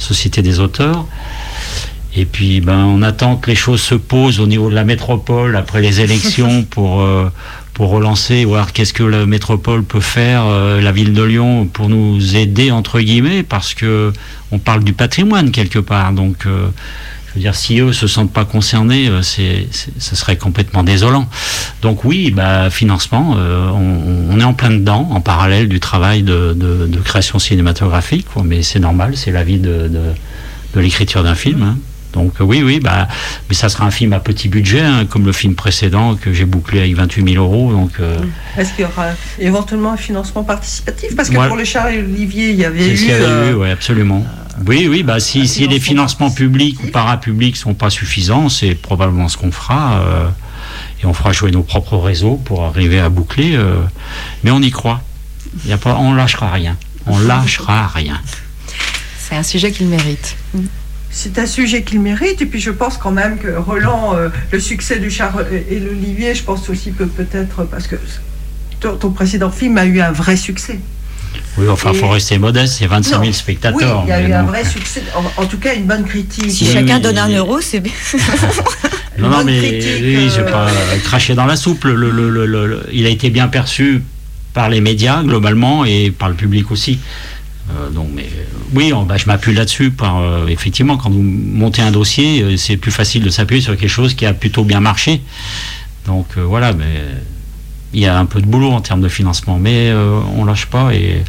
[0.04, 1.06] Société des auteurs.
[2.16, 5.56] Et puis, ben, on attend que les choses se posent au niveau de la métropole
[5.56, 7.28] après les élections pour, euh,
[7.72, 11.88] pour relancer, voir qu'est-ce que la métropole peut faire, euh, la ville de Lyon, pour
[11.88, 14.12] nous aider, entre guillemets, parce que
[14.52, 16.12] on parle du patrimoine quelque part.
[16.12, 16.68] Donc, euh,
[17.34, 19.66] je veux dire, si eux se sentent pas concernés, c'est,
[19.98, 21.28] ce serait complètement désolant.
[21.82, 26.52] Donc oui, bah, financement, on, on, est en plein dedans, en parallèle du travail de,
[26.52, 29.90] de, de création cinématographique, mais c'est normal, c'est la vie de,
[30.74, 31.62] de, l'écriture d'un film.
[31.62, 31.76] Hein.
[32.12, 33.08] Donc oui, oui, bah,
[33.48, 36.44] mais ça sera un film à petit budget, hein, comme le film précédent que j'ai
[36.44, 37.72] bouclé avec 28 000 euros.
[37.72, 38.18] Donc, euh,
[38.56, 39.08] Est-ce qu'il y aura
[39.38, 41.16] éventuellement un financement participatif?
[41.16, 42.94] Parce que pour le Charles Olivier, il y avait eu.
[42.94, 44.24] Il y avait eu, euh, oui, absolument.
[44.66, 49.28] Oui, oui, bah, si, si les financements publics ou parapublics sont pas suffisants, c'est probablement
[49.28, 49.98] ce qu'on fera.
[50.00, 50.28] Euh,
[51.02, 53.58] et on fera jouer nos propres réseaux pour arriver à boucler.
[54.42, 55.02] mais on y croit.
[55.64, 56.76] Il y a pas, on lâchera rien.
[57.06, 58.20] On lâchera rien.
[59.18, 60.36] C'est un sujet qu'il mérite
[61.14, 62.42] c'est un sujet qu'il mérite.
[62.42, 66.34] Et puis je pense quand même que Roland, euh, le succès du Charles et l'Olivier,
[66.34, 67.96] je pense aussi que peut-être parce que
[68.80, 70.80] ton, précédent film a eu un vrai succès.
[71.56, 74.00] Oui, enfin, il faut rester modeste, c'est 25 000 spectateurs.
[74.00, 75.02] Oui, il y a eu un vrai succès,
[75.36, 76.50] en, tout cas une bonne critique.
[76.50, 77.92] Si chacun donne un euro, c'est bien.
[79.18, 80.68] non, non, mais oui, je vais pas
[81.04, 81.86] cracher dans la soupe.
[82.92, 84.02] il a été bien perçu
[84.52, 86.98] par les médias, globalement, et par le public aussi.
[87.70, 89.90] Euh, donc, mais euh, oui, bah, je m'appuie là-dessus.
[89.90, 93.88] Par, euh, effectivement, quand vous montez un dossier, c'est plus facile de s'appuyer sur quelque
[93.88, 95.20] chose qui a plutôt bien marché.
[96.06, 97.02] Donc voilà, mais
[97.94, 99.92] il y a un peu de boulot en termes de financement, mais
[100.36, 101.24] on lâche pas et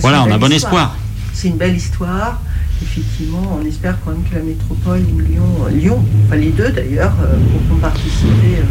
[0.00, 0.96] voilà, on a bon espoir.
[1.32, 2.40] C'est une belle histoire.
[2.80, 7.12] Effectivement, on espère quand même que la métropole ou Lyon, Lyon, enfin les deux d'ailleurs,
[7.12, 8.62] pourront participer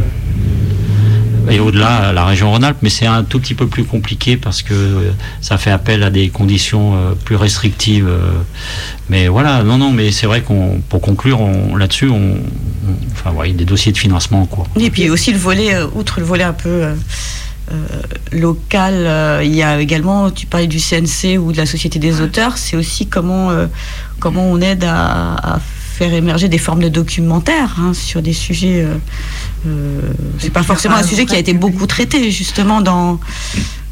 [1.49, 4.73] et au-delà la région Rhône-Alpes, mais c'est un tout petit peu plus compliqué parce que
[4.73, 8.07] euh, ça fait appel à des conditions euh, plus restrictives.
[8.07, 8.31] Euh.
[9.09, 11.39] mais voilà, non, non, mais c'est vrai qu'on, pour conclure
[11.77, 12.37] là-dessus, on,
[13.11, 14.67] enfin, il y a des dossiers de financement en cours.
[14.79, 16.85] Et puis aussi le volet, outre le volet un peu
[18.31, 22.57] local, il y a également, tu parlais du CNC ou de la Société des auteurs,
[22.57, 23.51] c'est aussi comment,
[24.19, 25.59] comment on aide à, à
[25.97, 28.83] faire émerger des formes de documentaires hein, sur des sujets.
[28.83, 28.97] Euh,
[29.65, 30.01] euh
[30.37, 33.19] c'est pas forcément un sujet qui a été beaucoup traité justement dans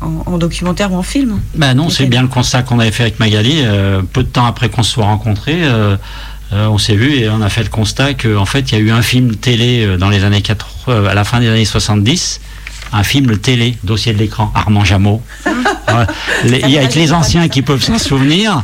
[0.01, 1.39] en, documentaire ou en film.
[1.55, 3.61] Ben non, c'est bien le constat qu'on avait fait avec Magali.
[3.63, 5.97] Euh, peu de temps après qu'on se soit rencontrés, euh,
[6.51, 8.91] on s'est vu et on a fait le constat qu'en fait, il y a eu
[8.91, 12.39] un film télé dans les années 80, à la fin des années 70
[12.93, 15.21] un film télé, dossier de l'écran, Armand Jameau.
[16.45, 18.63] il y a avec les anciens qui peuvent s'en souvenir.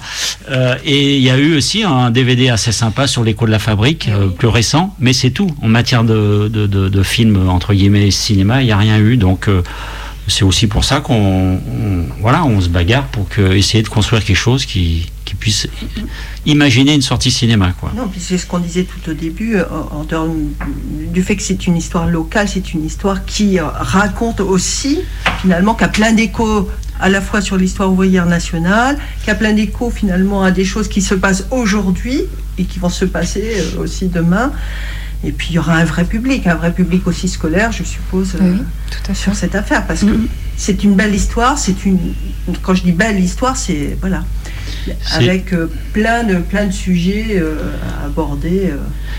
[0.49, 3.59] Euh, et il y a eu aussi un DVD assez sympa sur l'écho de la
[3.59, 5.49] fabrique, euh, plus récent, mais c'est tout.
[5.61, 9.17] En matière de, de, de, films, entre guillemets, cinéma, il n'y a rien eu.
[9.17, 9.63] Donc, euh,
[10.27, 11.59] c'est aussi pour ça qu'on
[12.19, 15.67] voilà, on se bagarre pour que, essayer de construire quelque chose qui, qui puisse
[16.45, 17.73] imaginer une sortie cinéma.
[17.79, 17.91] Quoi.
[17.95, 20.33] Non, c'est ce qu'on disait tout au début, euh, en, termes
[21.13, 24.99] du fait que c'est une histoire locale, c'est une histoire qui euh, raconte aussi,
[25.41, 26.69] finalement, qui a plein d'échos
[26.99, 30.87] à la fois sur l'histoire ouvrière nationale, qui a plein d'échos finalement à des choses
[30.87, 32.21] qui se passent aujourd'hui
[32.57, 34.51] et qui vont se passer euh, aussi demain.
[35.23, 38.35] Et puis il y aura un vrai public, un vrai public aussi scolaire, je suppose,
[38.41, 38.57] Oui,
[38.89, 39.21] tout à fait.
[39.23, 40.27] sur cette affaire, parce que Mhm.
[40.57, 41.59] c'est une belle histoire.
[41.59, 41.99] C'est une,
[42.63, 44.40] quand je dis belle histoire, c'est voilà, C'est-
[45.15, 47.55] avec euh, plein de plein de sujets euh,
[48.01, 48.69] à aborder.
[48.71, 48.77] euh.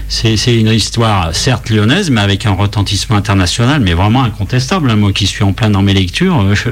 [0.08, 4.90] C'est une histoire, certes lyonnaise, mais avec un retentissement international, mais vraiment incontestable.
[4.90, 4.96] hein.
[4.96, 6.70] Moi qui suis en plein dans mes lectures, je-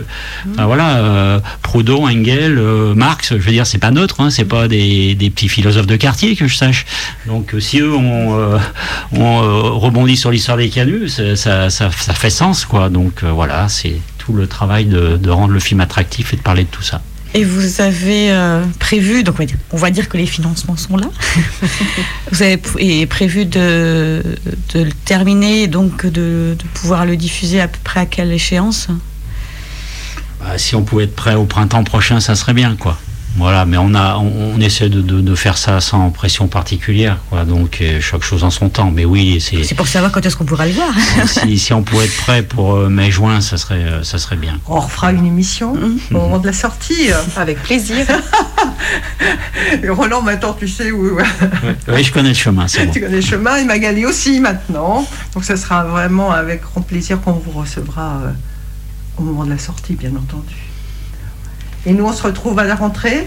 [0.53, 4.45] enfin, voilà, euh, Proudhon, Engel, euh, Marx, je veux dire, c'est pas neutre, hein, c'est
[4.45, 6.85] pas des, des petits philosophes de quartier que je sache.
[7.27, 8.59] Donc si eux ont, euh,
[9.13, 12.91] ont, rebondi sur l'histoire des canuts, ça, ça, ça- ça fait sens, quoi.
[12.91, 16.65] Donc voilà, c'est tout le travail de, de rendre le film attractif et de parler
[16.65, 17.01] de tout ça.
[17.33, 20.77] Et vous avez euh, prévu, donc on va, dire, on va dire que les financements
[20.77, 21.07] sont là.
[22.33, 24.23] vous avez et prévu de,
[24.75, 28.89] de le terminer, donc de, de pouvoir le diffuser à peu près à quelle échéance?
[30.41, 32.99] Bah, si on pouvait être prêt au printemps prochain, ça serait bien, quoi.
[33.37, 37.19] Voilà, mais on a, on, on essaie de, de, de faire ça sans pression particulière,
[37.31, 37.45] quoi.
[37.45, 38.91] Donc euh, chaque chose en son temps.
[38.91, 40.93] Mais oui, c'est C'est pour savoir quand est-ce qu'on pourra le voir.
[41.27, 44.59] si, si on pouvait être prêt pour euh, mai-juin, ça serait, euh, ça serait bien.
[44.67, 45.99] On refera une émission Mhm.
[46.11, 47.11] au moment de la sortie.
[47.37, 48.05] Avec plaisir.
[49.89, 51.19] Roland, maintenant, tu sais où.
[51.89, 52.93] Oui, je connais le chemin, c'est bon.
[52.93, 55.07] Tu connais le chemin et Magali aussi maintenant.
[55.35, 58.31] Donc ça sera vraiment avec grand plaisir qu'on vous recevra euh,
[59.19, 60.55] au moment de la sortie, bien entendu.
[61.87, 63.27] Et nous, on se retrouve à la rentrée.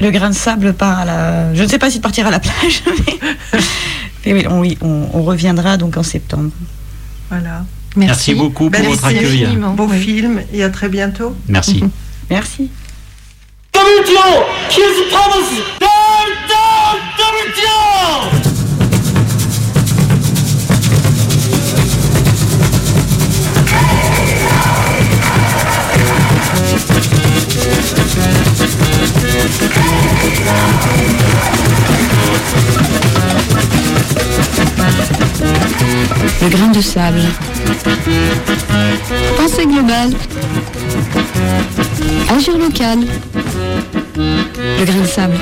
[0.00, 1.54] Le grain de sable part à la.
[1.54, 2.82] Je ne sais pas s'il partira à la plage,
[4.26, 6.50] mais, mais oui, on, oui, on- on reviendra donc en septembre.
[7.30, 7.64] Voilà.
[7.94, 9.46] Merci beaucoup pour Belle votre accueil.
[9.76, 10.00] Beau Oui.
[10.00, 11.36] film et à très bientôt.
[11.46, 11.84] Merci.
[12.30, 12.68] Merci.
[13.72, 14.44] WTO!
[14.68, 15.62] Here's the promise!
[17.22, 18.53] WTO!
[36.42, 37.20] Le grain de sable.
[39.36, 40.12] Pensée globale.
[42.28, 42.98] Agir local.
[44.16, 45.38] Le grain de sable.